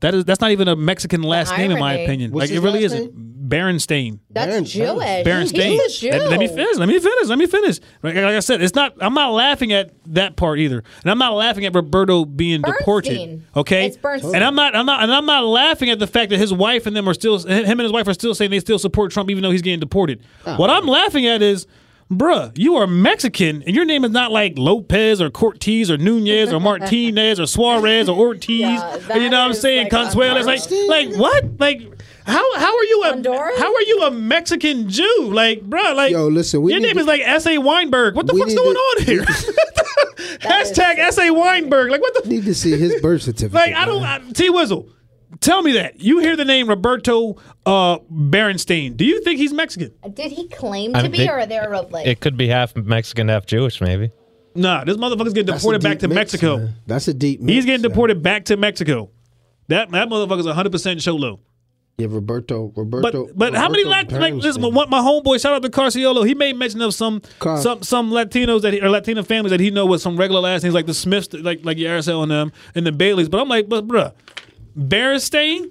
[0.00, 2.04] that is that's not even a Mexican last name in my irony.
[2.04, 2.30] opinion.
[2.32, 3.30] What's like it his really last isn't.
[3.50, 4.20] Berenstain.
[4.30, 5.26] That's Baron- Jewish.
[5.26, 5.70] Berenstain.
[5.72, 6.10] He's a Jew.
[6.10, 6.76] Let, let me finish.
[6.76, 7.28] Let me finish.
[7.28, 7.80] Let me finish.
[8.00, 8.94] Like, like I said, it's not.
[9.00, 13.08] I'm not laughing at that part either, and I'm not laughing at Roberto being deported.
[13.16, 13.46] Bernstein.
[13.56, 14.36] Okay, It's Bernstein.
[14.36, 14.76] and I'm not.
[14.76, 15.02] I'm not.
[15.02, 17.38] And I'm not laughing at the fact that his wife and them are still.
[17.38, 19.80] Him and his wife are still saying they still support Trump, even though he's getting
[19.80, 20.22] deported.
[20.46, 20.56] Oh.
[20.56, 21.66] What I'm laughing at is.
[22.10, 26.52] Bruh, you are Mexican, and your name is not like Lopez or Cortez or Nunez
[26.52, 28.58] or Martinez or Suarez or Ortiz.
[28.60, 29.84] Yeah, you know what I'm saying?
[29.84, 30.36] like Consuelo.
[30.38, 31.44] It's like, like what?
[31.60, 31.82] Like
[32.26, 32.56] how?
[32.58, 33.58] How are you a Honduran?
[33.58, 35.30] how are you a Mexican Jew?
[35.32, 37.46] Like, bruh, like Yo, listen, we your name to- is like S.
[37.46, 37.58] A.
[37.58, 38.16] Weinberg.
[38.16, 39.22] What the We fuck's going to- on here?
[40.40, 41.16] Hashtag S.
[41.18, 41.30] A.
[41.30, 41.90] Weinberg.
[41.92, 43.54] Like what the Need to see his birth certificate.
[43.54, 43.74] like?
[43.74, 44.02] I don't.
[44.02, 44.50] I, T.
[44.50, 44.88] Wizzle,
[45.40, 48.96] tell me that you hear the name Roberto uh, Berenstain.
[48.96, 49.92] Do you think he's Mexican?
[50.14, 52.06] Did he claim I to be, think- or are there a like?
[52.06, 54.10] It could be half Mexican, half Jewish, maybe.
[54.54, 56.58] Nah, this motherfucker's getting That's deported back to mix, Mexico.
[56.58, 56.74] man.
[56.86, 57.40] That's a deep.
[57.40, 57.90] Mix, He's getting man.
[57.90, 59.10] deported back to Mexico.
[59.68, 61.38] That that motherfucker's 100 percent cholo.
[61.98, 62.68] Yeah, Roberto.
[62.68, 63.28] But Roberto.
[63.36, 64.56] but how many Roberto Lat- like this?
[64.58, 64.72] Berenstain.
[64.72, 66.26] My, my homeboy, shout out to Carciolo.
[66.26, 69.60] He made mention of some Car- some some Latinos that he, or Latino families that
[69.60, 72.52] he know with some regular last names like the Smiths, like like Yarcel and them,
[72.74, 73.28] and the Baileys.
[73.28, 74.12] But I'm like, but bruh,
[74.80, 75.70] Berenstain,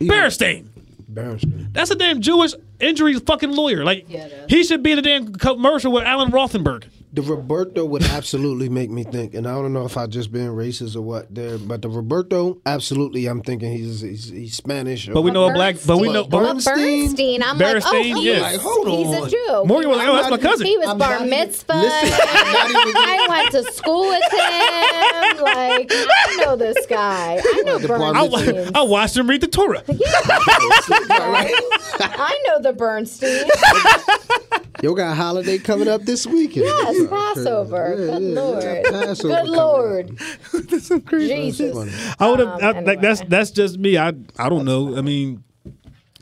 [0.00, 0.68] Berenstain.
[1.12, 1.72] Berenstain.
[1.72, 3.84] That's a damn Jewish injury fucking lawyer.
[3.84, 6.84] Like Yeah, he should be in a damn commercial with Alan Rothenberg.
[7.12, 10.48] The Roberto would absolutely make me think, and I don't know if I just being
[10.48, 15.08] racist or what there, but the Roberto, absolutely, I'm thinking he's he's, he's Spanish.
[15.08, 16.24] Or, But we know a black, but we know.
[16.24, 16.74] Bernstein.
[16.74, 17.42] But Well, Bernstein.
[17.42, 18.32] I'm like, Berenstain, oh, yeah.
[18.34, 19.26] he's, Like, hold he's on.
[19.28, 19.64] a Jew.
[19.66, 20.66] Morgan was like, oh, that's my cousin.
[20.66, 21.72] He was I'm bar not even- mitzvah.
[21.74, 25.44] Listen, I'm not even- I went to school with him.
[25.44, 27.40] Like, I know this guy.
[27.42, 28.72] I know The bar I, Bernstein.
[28.76, 29.82] I watched him read the Torah.
[31.98, 33.44] I know the Bernstein.
[34.82, 36.66] Yo got holiday coming up this weekend.
[36.66, 37.96] Yes, Passover.
[37.98, 38.84] Yeah, Good yeah, Lord.
[38.84, 40.18] Passover Good Lord.
[40.52, 41.34] That's some crazy.
[41.34, 42.14] Jesus.
[42.18, 42.62] I would have.
[42.62, 43.96] Um, like that's that's just me.
[43.96, 44.96] I I don't know.
[44.96, 45.44] I mean,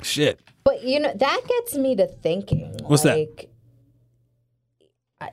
[0.03, 0.41] shit.
[0.63, 2.77] But you know that gets me to thinking.
[2.87, 3.19] What's that?
[3.19, 3.51] like,
[5.21, 5.31] I,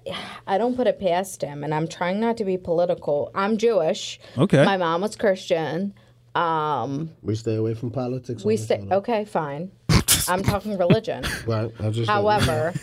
[0.47, 3.31] I don't put it past him, and I'm trying not to be political.
[3.35, 4.19] I'm Jewish.
[4.37, 4.65] Okay.
[4.65, 5.93] My mom was Christian.
[6.33, 8.43] Um, We stay away from politics.
[8.45, 8.87] we stay.
[8.89, 9.71] Okay, fine.
[10.27, 11.23] I'm talking religion.
[11.45, 11.71] Right.
[11.79, 12.73] I just However,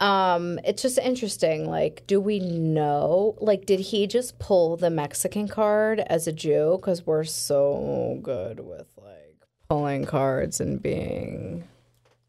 [0.00, 1.68] um, it's just interesting.
[1.68, 3.36] Like, do we know?
[3.38, 6.78] Like, did he just pull the Mexican card as a Jew?
[6.80, 9.36] Because we're so good with like
[9.68, 11.64] pulling cards and being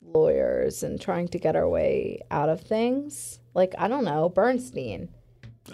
[0.02, 3.40] lawyers and trying to get our way out of things.
[3.54, 5.10] Like, I don't know, Bernstein.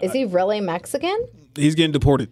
[0.01, 1.17] Is he really Mexican?
[1.55, 2.31] He's getting deported.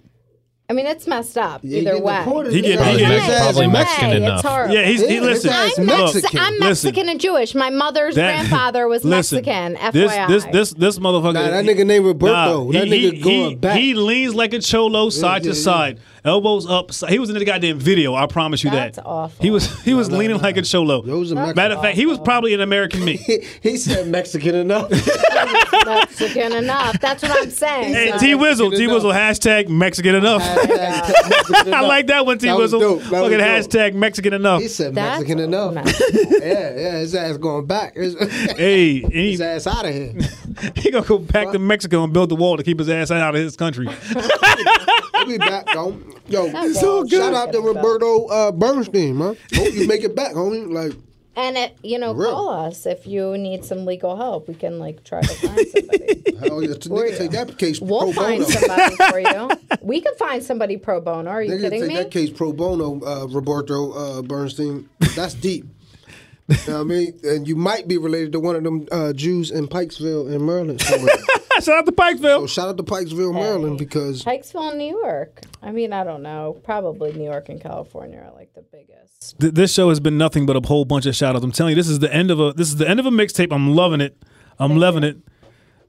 [0.68, 2.18] I mean, it's messed up Yeah, either getting way.
[2.20, 2.54] deported.
[2.54, 4.42] He get- His he ass- get- his Either ass Probably way, Mexican it's enough.
[4.46, 4.74] horrible.
[4.74, 5.50] Yeah, he's he, Yeah, listen.
[5.52, 6.40] I'm, look, Mexican.
[6.40, 6.60] I'm Listen.
[6.88, 7.54] Mexican and Jewish.
[7.56, 9.74] My mother's that- grandfather was listen, Mexican.
[9.94, 10.28] This FYI.
[10.28, 11.34] this this this motherfucker.
[11.36, 12.72] Nah, that nigga named Roberto.
[12.72, 13.78] That he, nigga he, going he, back.
[13.78, 15.64] He leans like a cholo, side yeah, to yeah.
[15.64, 16.92] side, elbows up.
[16.92, 18.16] si- He was in the goddamn video.
[18.16, 19.06] I promise you That's that.
[19.06, 19.44] awful.
[19.44, 21.04] He was he was leaning like a cholo.
[21.04, 23.18] Those are Matter of fact, he was probably an American me.
[23.26, 24.90] He, he said Mexican enough.
[25.86, 27.00] Mexican enough.
[27.00, 27.94] That's what I'm saying.
[27.94, 28.20] Hey, son.
[28.20, 30.42] T Wizzle, T Wizzle, hashtag Mexican enough.
[31.74, 32.80] I like that one, T That was Wizzle.
[32.80, 33.02] dope.
[33.04, 33.48] That was Fucking dope.
[33.48, 34.62] hashtag Mexican enough.
[34.62, 35.74] He said That's Mexican enough.
[35.74, 36.28] Mexican.
[36.42, 37.96] yeah, yeah, his ass going back.
[38.06, 38.16] His,
[38.58, 40.14] Hey, he, his ass out of here.
[40.76, 43.36] he gonna go back to Mexico and build the wall to keep his ass out
[43.36, 43.88] of his country.
[43.88, 45.98] He'll be back, though.
[46.28, 47.64] Yo, That wall shout out to is.
[47.64, 49.38] Roberto uh, Bernstein, man.
[49.54, 50.72] Hope you make it back, homie.
[50.72, 50.94] Like,
[51.38, 52.32] And it, you know, Real.
[52.32, 54.48] call us if you need some legal help.
[54.48, 56.24] We can like try to find somebody.
[56.40, 58.50] hell yeah, nigga take that case we'll pro find bono.
[58.56, 59.50] somebody for you.
[59.82, 61.30] We can find somebody pro bono.
[61.30, 61.96] Are you Nigga kidding take me?
[61.96, 64.90] that case pro bono, uh, Roberto uh, Bernstein.
[65.16, 65.66] That's deep.
[66.48, 67.20] You know what I mean?
[67.24, 70.82] And you might be related to one of them uh, Jews in Pikesville in Maryland.
[71.62, 72.20] Shout out to Pikesville.
[72.20, 72.50] so Pikesville.
[72.50, 75.42] shout out to Pikesville, Maryland, because Pikesville, New York.
[75.64, 76.60] I mean, I don't know.
[76.64, 79.40] Probably New York and California are like the biggest.
[79.40, 81.46] Th- this show has been nothing but a whole bunch of shout outs.
[81.46, 83.10] I'm telling you, this is the end of a this is the end of a
[83.10, 83.54] mixtape.
[83.54, 84.22] I'm loving it.
[84.60, 85.18] I'm loving it.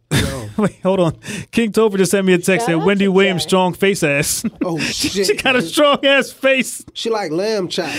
[0.57, 1.17] Wait, hold on.
[1.51, 4.45] King Topher just sent me a text Shout that Wendy Williams strong face ass.
[4.65, 5.27] oh shit.
[5.27, 6.85] she got a strong ass face.
[6.95, 7.93] she like lamb chop.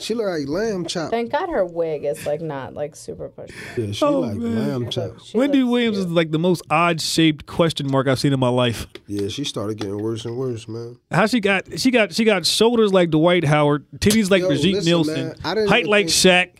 [0.00, 1.10] She look like lamb chop.
[1.10, 3.52] Thank God her wig is like not like super pushy.
[3.76, 5.20] Yeah, she Oh, like lamb chop.
[5.20, 6.06] She Wendy Williams cute.
[6.08, 8.86] is like the most odd shaped question mark I've seen in my life.
[9.06, 10.96] Yeah, she started getting worse and worse, man.
[11.10, 14.74] How she got she got she got shoulders like Dwight Howard, titties like Yo, Brigitte
[14.74, 16.50] listen, Nielsen, man, height even like Shaq,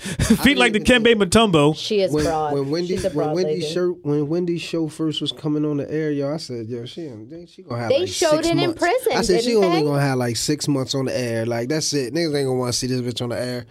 [0.42, 1.76] feet like the even Kembe Mutombo.
[1.76, 2.54] She is When, broad.
[2.54, 3.74] when Wendy She's a when broad Wendy's lady.
[3.74, 7.02] show when Wendy's show first was coming on the air, yo, I said, yo, she
[7.02, 9.64] ain't- she gonna have They like showed six it in prison, I said she didn't
[9.64, 9.84] only they?
[9.86, 11.44] gonna have like six months on the air.
[11.46, 12.14] Like that's it.
[12.14, 13.66] Niggas ain't gonna want to see this bitch on the air.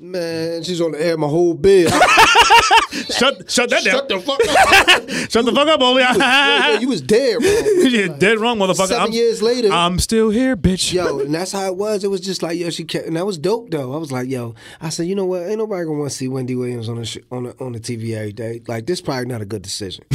[0.00, 1.92] Man, she's on the air my whole bid.
[2.90, 3.84] Shut shut that Shut down.
[3.94, 5.30] Shut the fuck up.
[5.30, 6.02] Shut the fuck up, Oli.
[6.02, 7.48] Yo, yo, you was dead, bro.
[7.50, 8.88] You're dead wrong, motherfucker.
[8.88, 9.68] 7 I'm, years later.
[9.70, 10.92] I'm still here, bitch.
[10.92, 12.04] Yo, and that's how it was.
[12.04, 13.92] It was just like yo, she kept, and that was dope though.
[13.92, 15.42] I was like, yo, I said, you know what?
[15.42, 17.80] Ain't nobody gonna want to see Wendy Williams on the sh- on the on the
[17.80, 18.62] TV every day.
[18.66, 20.04] Like this, probably not a good decision.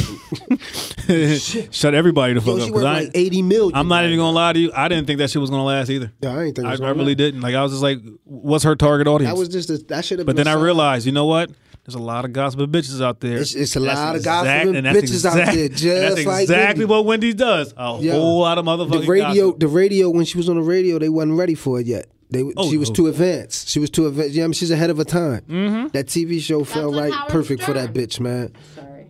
[1.70, 2.62] Shut everybody the fuck Yo, up.
[2.66, 3.74] she worth like eighty million.
[3.76, 4.72] I'm not even gonna lie to you.
[4.74, 6.12] I didn't think that shit was gonna last either.
[6.20, 7.16] Yeah, I ain't think it I, I really last.
[7.18, 7.40] didn't.
[7.42, 9.32] Like I was just like, what's her target audience?
[9.32, 10.26] That was just a, that should have.
[10.26, 10.34] Been.
[10.36, 11.50] But then I realized, you know what?
[11.84, 13.32] There's a lot of gossiping bitches out there.
[13.34, 16.26] It's- it's a That's lot of exact- gossiping and that's bitches out there, just that's
[16.26, 16.90] like exactly Wendy.
[16.90, 17.74] what Wendy does.
[17.76, 18.12] A Yeah.
[18.12, 19.60] whole lot of motherfucking the radio, gossip.
[19.60, 22.06] the radio when she was on the radio, they wasn't ready for it yet.
[22.30, 22.94] They, Oh, she was no.
[22.94, 23.68] too advanced.
[23.68, 24.34] She was too advanced.
[24.34, 25.42] Yeah, I mean, she's ahead of her time.
[25.48, 25.88] Mm-hmm.
[25.92, 28.52] That TV show felt like right, Howard perfect for that bitch, man.
[28.74, 29.06] Sorry.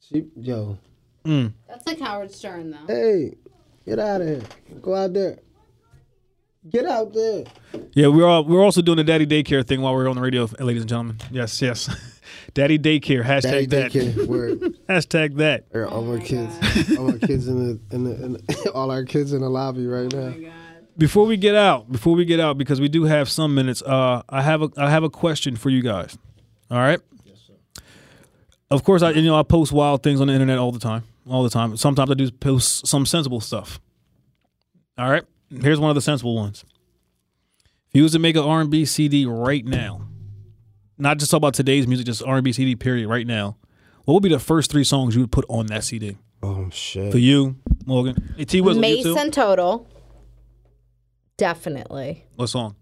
[0.00, 0.78] She, yo,
[1.24, 2.92] That's like Howard Stern, though.
[2.92, 3.34] hey,
[3.86, 4.40] get out of here.
[4.80, 5.38] Go out there.
[6.68, 7.44] Get out there.
[7.92, 10.48] Yeah, we're all, we're also doing the daddy daycare thing while we're on the radio,
[10.58, 11.16] ladies and gentlemen.
[11.30, 11.88] Yes, yes.
[12.54, 13.22] daddy daycare.
[13.24, 13.92] Hashtag Daddy that.
[13.92, 14.26] daycare.
[14.26, 14.60] Word.
[14.88, 15.66] Hashtag that.
[15.72, 16.52] Or all my kids,
[16.98, 19.86] all my kids in the, in the, in the all our kids in the lobby
[19.86, 20.34] right now.
[20.96, 24.22] Before we get out, before we get out, because we do have some minutes, uh,
[24.28, 26.18] I have a I have a question for you guys.
[26.72, 26.98] All right.
[27.24, 27.82] Yes, sir.
[28.68, 31.04] Of course, I you know I post wild things on the internet all the time,
[31.30, 31.76] all the time.
[31.76, 33.78] Sometimes I do post some sensible stuff.
[34.98, 35.22] All right.
[35.50, 36.64] Here's one of the sensible ones.
[37.88, 40.06] If you was to make an R&B CD right now,
[40.98, 43.56] not just talk about today's music, just R&B CD period right now,
[44.04, 47.10] what would be the first three songs you would put on that CD Oh shit.
[47.12, 48.34] for you, Morgan?
[48.36, 48.80] Hey, T Wizzle.
[48.80, 49.88] Mason Total.
[51.36, 52.24] Definitely.
[52.36, 52.74] What song?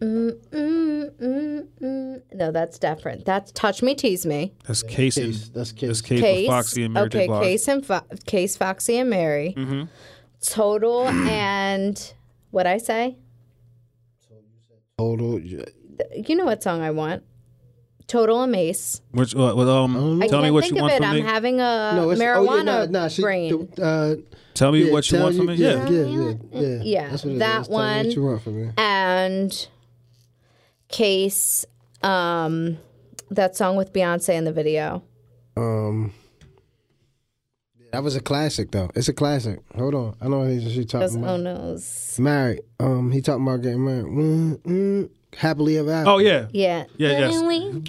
[0.00, 2.22] Mm, mm, mm, mm.
[2.34, 3.24] No, that's different.
[3.24, 4.52] That's Touch Me, Tease Me.
[4.66, 5.16] That's Case.
[5.16, 5.88] and- Case, that's Case.
[5.88, 6.48] That's Case, Case.
[6.48, 9.54] with Foxy and Mary okay, Case and Fo- Case, Foxy and Mary.
[9.56, 9.82] Mm-hmm.
[10.44, 12.12] Total and
[12.50, 13.16] what I say?
[14.98, 15.40] Total.
[15.40, 17.22] You know what song I want?
[18.06, 19.00] Total and Mase.
[19.12, 19.56] Which what?
[19.56, 20.96] well, um, I tell me can't what think you of want it.
[20.98, 21.20] from I'm me.
[21.22, 23.72] having a No, marijuana oh, yeah, nah, nah, she, brain.
[23.80, 24.16] Uh,
[24.52, 25.54] tell me yeah, what you tell want from me.
[25.54, 25.88] Yeah.
[25.88, 26.82] Yeah, yeah, yeah.
[26.82, 27.68] Yeah, That's what it that is.
[27.68, 28.06] Tell me one.
[28.06, 28.72] What you want from me?
[28.76, 29.68] and
[30.88, 31.64] Case,
[32.02, 32.76] um,
[33.30, 35.02] that song with Beyonce in the video.
[35.56, 36.12] Um,
[37.94, 38.90] that was a classic though.
[38.94, 39.60] It's a classic.
[39.76, 41.40] Hold on, I know what she Because talking oh about.
[41.40, 42.16] no's.
[42.18, 42.60] Married.
[42.80, 44.04] Um, he talking about getting married.
[44.06, 46.10] Mm, mm, happily ever after.
[46.10, 46.46] Oh yeah.
[46.52, 46.84] Yeah.
[46.96, 47.42] Yeah, yes.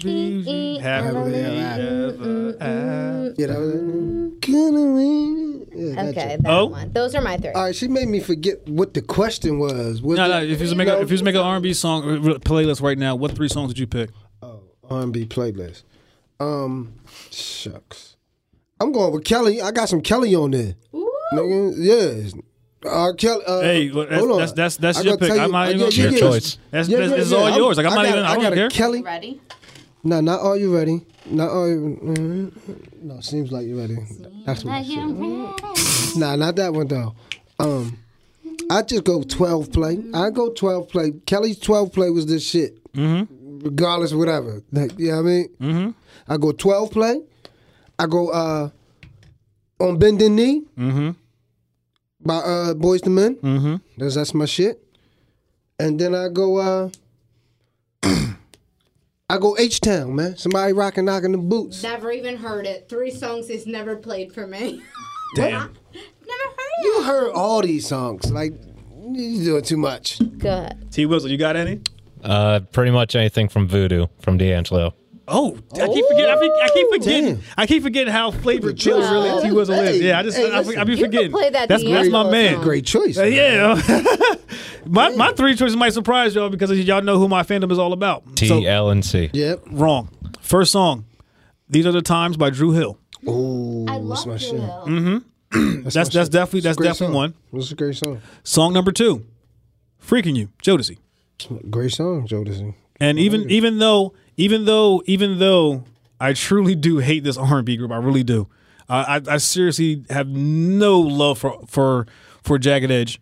[0.04, 0.82] yes.
[0.82, 3.34] Happily ever after.
[3.36, 5.66] Yeah, that was, Gonna win.
[5.74, 6.66] Yeah, Okay, that Oh.
[6.66, 6.92] one.
[6.92, 7.50] Those are my three.
[7.50, 10.00] All right, she made me forget what the question was.
[10.00, 10.42] Was No, it- no.
[10.42, 12.34] If you was to make a, if you was to make an R&B song uh,
[12.38, 14.10] playlist right now, what three songs would you pick?
[14.42, 15.82] Oh, R&B playlist.
[16.40, 16.94] Um,
[17.30, 18.15] shucks.
[18.80, 19.60] I'm going with Kelly.
[19.62, 20.74] I got some Kelly on there.
[20.94, 22.40] Ooh, Nigga, yeah.
[22.90, 23.14] R.
[23.14, 23.42] Kelly.
[23.46, 24.38] Uh, Hey, well, that's- hold on.
[24.38, 25.34] that's- that's- that's I your gotta pick.
[25.36, 26.18] tell I'm not even yeah, gonna- yeah, Your yeah.
[26.18, 26.58] choice.
[26.70, 27.36] That's, Yeah, that's, yeah, it's yeah.
[27.38, 27.76] all I'm- yours.
[27.78, 28.24] Like I'm I not got- even.
[28.24, 28.68] I, I don't got a care.
[28.68, 29.02] Kelly.
[29.02, 29.40] Ready?
[30.04, 31.00] No, not are you ready?
[31.28, 31.98] Not are you.
[32.00, 32.52] mm,
[33.02, 33.96] No, seems like you're ready.
[34.44, 34.82] That's what.
[34.82, 36.16] it is.
[36.16, 37.14] Nah, not that one though.
[37.58, 37.98] Um,
[38.70, 39.98] I just go twelve play.
[40.14, 41.12] I go twelve play.
[41.26, 42.78] Kelly's twelve play was this shit.
[42.92, 43.64] Mm-hmm.
[43.64, 44.62] Regardless, of whatever.
[44.70, 45.48] Like, you know what I mean?
[45.60, 45.90] Mm-hmm.
[46.32, 47.20] I go twelve play.
[47.98, 48.70] I go uh
[49.80, 50.62] on bending knee.
[50.78, 51.10] Mm-hmm.
[52.20, 53.36] By uh Boyz II Men.
[53.36, 53.76] Mm-hmm.
[53.98, 54.82] That's that's my shit.
[55.78, 56.90] And then I go uh.
[59.28, 60.36] I go H Town, man.
[60.36, 61.82] Somebody rocking, knocking the boots.
[61.82, 62.88] Never even heard it.
[62.88, 64.82] Three songs he's never played for me.
[65.34, 65.50] Damn.
[65.52, 66.84] never heard it.
[66.84, 68.30] You heard all these songs.
[68.30, 68.52] Like,
[69.10, 70.20] you doing too much.
[70.38, 70.92] Good.
[70.92, 71.06] T.
[71.06, 71.80] Wilson, you got any?
[72.22, 74.94] Uh, pretty much anything from Voodoo from D'Angelo.
[75.28, 76.30] Oh, I keep forgetting.
[76.30, 77.34] I, think, I keep forgetting.
[77.34, 77.44] Damn.
[77.56, 79.10] I keep forgetting how flavor kills choice.
[79.10, 79.98] really he was lives.
[79.98, 80.78] Hey, Yeah, I just hey, I, listen.
[80.78, 81.30] I be You can forgetting.
[81.32, 82.54] play that that's that's my man.
[82.54, 82.62] song.
[82.62, 83.18] Great choice.
[83.18, 83.74] Uh, yeah.
[84.86, 87.92] my my three choices might surprise y'all because y'all know who my fandom is all
[87.92, 88.36] about.
[88.36, 89.30] T So, L and C.
[89.32, 89.64] Yep.
[89.72, 90.10] wrong.
[90.40, 91.04] First song.
[91.68, 92.96] These are the times by Dru Hill.
[93.26, 94.60] Oh, I that's love my Dru shit.
[94.60, 95.22] Hill.
[95.84, 97.12] That's that's definitely that's definitely song.
[97.14, 97.34] one.
[97.50, 98.20] What's a great song.
[98.42, 99.24] Song number two,
[100.04, 100.98] "Freaking You," Jodeci.
[101.70, 102.74] Great song, Jodeci.
[103.00, 105.84] And even even though even though even though
[106.20, 108.48] I truly do hate this R and B group, I really do.
[108.88, 112.06] Uh, I I seriously have no love for for
[112.42, 113.20] for Jagged Edge.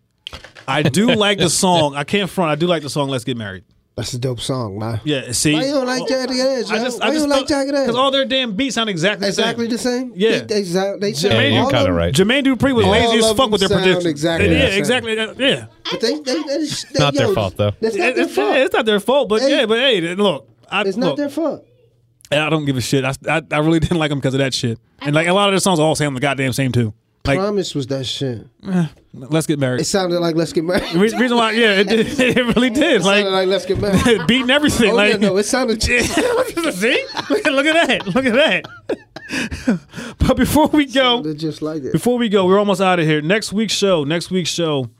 [0.67, 1.95] I do like the song.
[1.95, 2.51] I can't front.
[2.51, 3.63] I do like the song "Let's Get Married."
[3.97, 4.99] That's a dope song, man.
[5.05, 5.31] Yeah.
[5.31, 6.69] See, Why you don't like Jagged Edge?
[6.69, 7.83] I just Why I you don't like Jagged Edge?
[7.85, 9.71] because all their damn beats sound exactly the exactly same.
[9.71, 10.13] the same.
[10.17, 10.29] Yeah.
[10.39, 12.13] they, they, sound- they sound- Yeah, you're kind of right.
[12.13, 14.09] Jermaine Dupri was All lazy as fuck with their production.
[14.09, 14.79] exactly yeah, the same.
[14.79, 15.15] exactly.
[15.15, 15.67] Yeah.
[15.89, 17.71] But they, they, they, they, Not their fault, though.
[17.79, 18.57] That's not It- their it's, fault.
[18.57, 19.59] it's not their fault, but Hey.
[19.59, 21.65] yeah, but hey, look, I, It's not look, their fault.
[22.31, 23.05] And I don't give a shit.
[23.05, 24.79] I, I, I really didn't like them because of that shit.
[25.01, 26.93] And like a lot of their songs all sound the goddamn same too.
[27.25, 28.45] Like, Promise was that shit.
[28.67, 29.81] Eh, let's get married.
[29.81, 30.93] It sounded like Let's Get Married.
[30.93, 33.01] Re- reason why, yeah, it, did, it really did.
[33.01, 34.27] It sounded Like, like Let's Get Married.
[34.27, 34.91] beating everything.
[34.91, 35.81] Oh, like, yeah, no, it sounded.
[35.81, 35.97] See?
[35.97, 38.05] Look, at- look at that.
[38.13, 38.65] Look at that.
[40.19, 41.93] but before we go, sounded just like it.
[41.93, 43.21] before we go, we're almost out of here.
[43.23, 44.91] Next week's show, next week's show,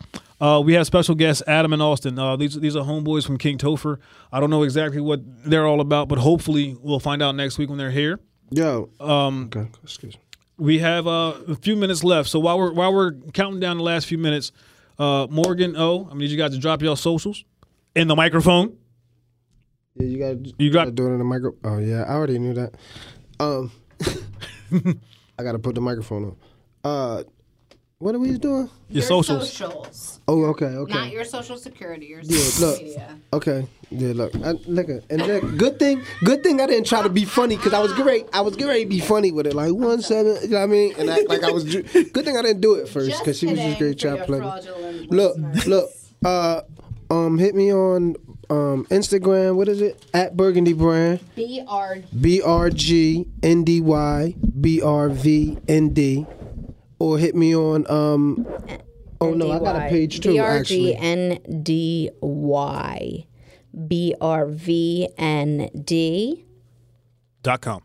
[0.45, 2.17] uh, we have special guests Adam and Austin.
[2.19, 3.97] Uh, these these are homeboys from King Topher.
[4.31, 7.69] I don't know exactly what they're all about, but hopefully we'll find out next week
[7.69, 8.19] when they're here.
[8.51, 8.89] Yo.
[8.99, 10.21] Um, Okay, excuse me.
[10.57, 13.83] we have uh, a few minutes left, so while we're while we're counting down the
[13.83, 14.51] last few minutes,
[14.99, 17.43] uh, Morgan O, I need you guys to drop your socials
[17.95, 18.77] in the microphone.
[19.95, 21.53] Yeah, you got You got- gotta do it in the micro.
[21.63, 22.75] Oh yeah, I already knew that.
[23.39, 23.71] Um,
[25.39, 26.35] I gotta put the microphone
[26.83, 27.25] on.
[27.99, 28.63] What are we doing?
[28.67, 29.49] Your Your socials.
[29.53, 30.19] socials.
[30.27, 30.93] Oh, okay, okay.
[30.93, 32.81] Not your social security, your Yeah, social look.
[32.81, 33.17] media.
[33.31, 33.67] Okay.
[33.89, 37.09] Yeah, look, I, look, at- and then, good thing, good thing I didn't try to
[37.09, 38.25] be funny because I was great.
[38.33, 40.37] I was great to be funny with it, like one seven.
[40.41, 40.93] You know what I mean?
[40.97, 41.63] And act like I was.
[41.63, 45.37] Good thing I didn't do it first because she was just great trying to Look,
[45.65, 45.89] look.
[46.25, 46.61] Uh,
[47.11, 48.15] um, hit me on
[48.49, 49.55] um Instagram.
[49.55, 50.03] What is it?
[50.13, 51.19] At Burgundy Brand.
[51.35, 56.25] B R B R G N D Y B R V N D,
[56.99, 58.45] or hit me on um.
[59.21, 60.37] Oh no, I got a page too.
[60.37, 63.27] Actually, B-R-G-N-D-Y.
[63.87, 65.15] B-R-V-N-D
[67.43, 67.81] Dot com.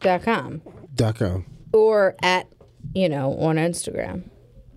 [0.00, 0.62] dot com.
[0.94, 1.44] dot com.
[1.72, 2.46] Or at,
[2.94, 4.24] you know, on Instagram.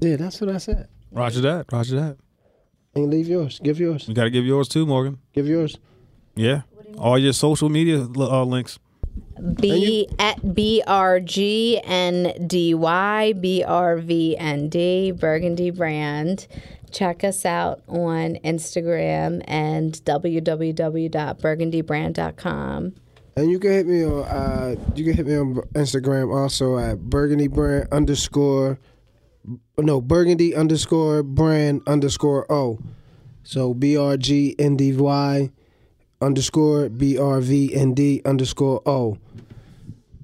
[0.01, 0.87] Yeah, that's what I said.
[1.11, 1.71] Roger that.
[1.71, 2.17] Roger that.
[2.95, 3.59] And leave yours.
[3.63, 4.07] Give yours.
[4.07, 5.19] You got to give yours too, Morgan.
[5.33, 5.77] Give yours.
[6.35, 6.61] Yeah.
[6.97, 8.79] All your social media uh, links.
[9.53, 16.47] B at B R G N D Y B R V N D Burgundy brand.
[16.91, 22.93] Check us out on Instagram and www.burgundybrand.com.
[23.37, 27.01] And you can hit me on uh you can hit me on Instagram also at
[27.01, 28.79] burgundy brand underscore
[29.77, 32.79] no burgundy underscore brand underscore O.
[33.43, 35.51] So B R G N D Y
[36.21, 39.17] underscore B R V N D underscore O.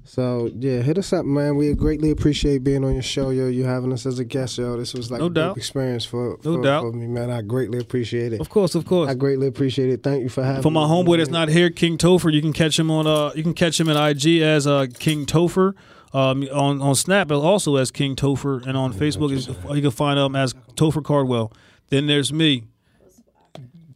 [0.04, 1.56] So yeah, hit us up, man.
[1.56, 3.46] We greatly appreciate being on your show, yo.
[3.48, 4.76] You having us as a guest, yo.
[4.76, 5.56] This was like No a doubt.
[5.56, 6.82] experience for, No doubt.
[6.82, 7.30] for me, man.
[7.30, 8.40] I greatly appreciate it.
[8.40, 9.08] Of course, of course.
[9.08, 10.02] I greatly appreciate it.
[10.02, 10.90] Thank you for having For my me.
[10.90, 13.80] homeboy that's not here, King Topher, you can catch him on uh you can catch
[13.80, 15.72] him at IG as uh King Topher.
[16.14, 19.30] Um, on on Snap also as King Topher, and on Facebook
[19.74, 21.50] you can find him as Topher Cardwell.
[21.88, 22.64] Then there's me,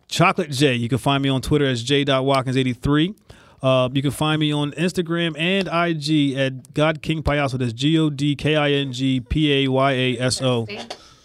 [0.09, 0.75] Chocolate J.
[0.75, 3.17] You can find me on Twitter as j.watkins83.
[3.63, 7.59] Uh, you can find me on Instagram and IG at God King Payaso.
[7.59, 10.67] That's G O D K I N G P A Y A S O.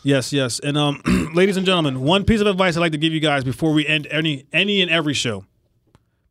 [0.03, 0.59] Yes, yes.
[0.59, 1.01] And um,
[1.36, 3.86] ladies and gentlemen, one piece of advice I'd like to give you guys before we
[3.86, 5.45] end any any and every show.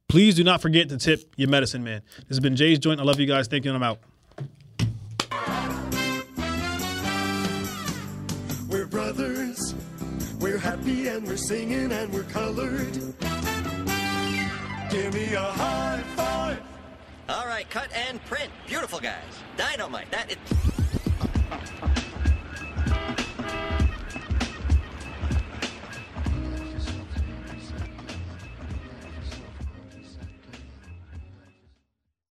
[0.09, 2.03] Please do not forget to tip your medicine man.
[2.17, 2.99] This has been Jay's Joint.
[2.99, 3.47] I love you guys.
[3.47, 4.01] Thank you, and I'm out.
[10.91, 12.93] Happy and we're singing and we're colored.
[14.91, 16.63] Give me a high five.
[17.29, 18.51] All right, cut and print.
[18.67, 19.23] Beautiful guys.
[19.57, 20.11] Dynamite.
[20.11, 20.90] That is.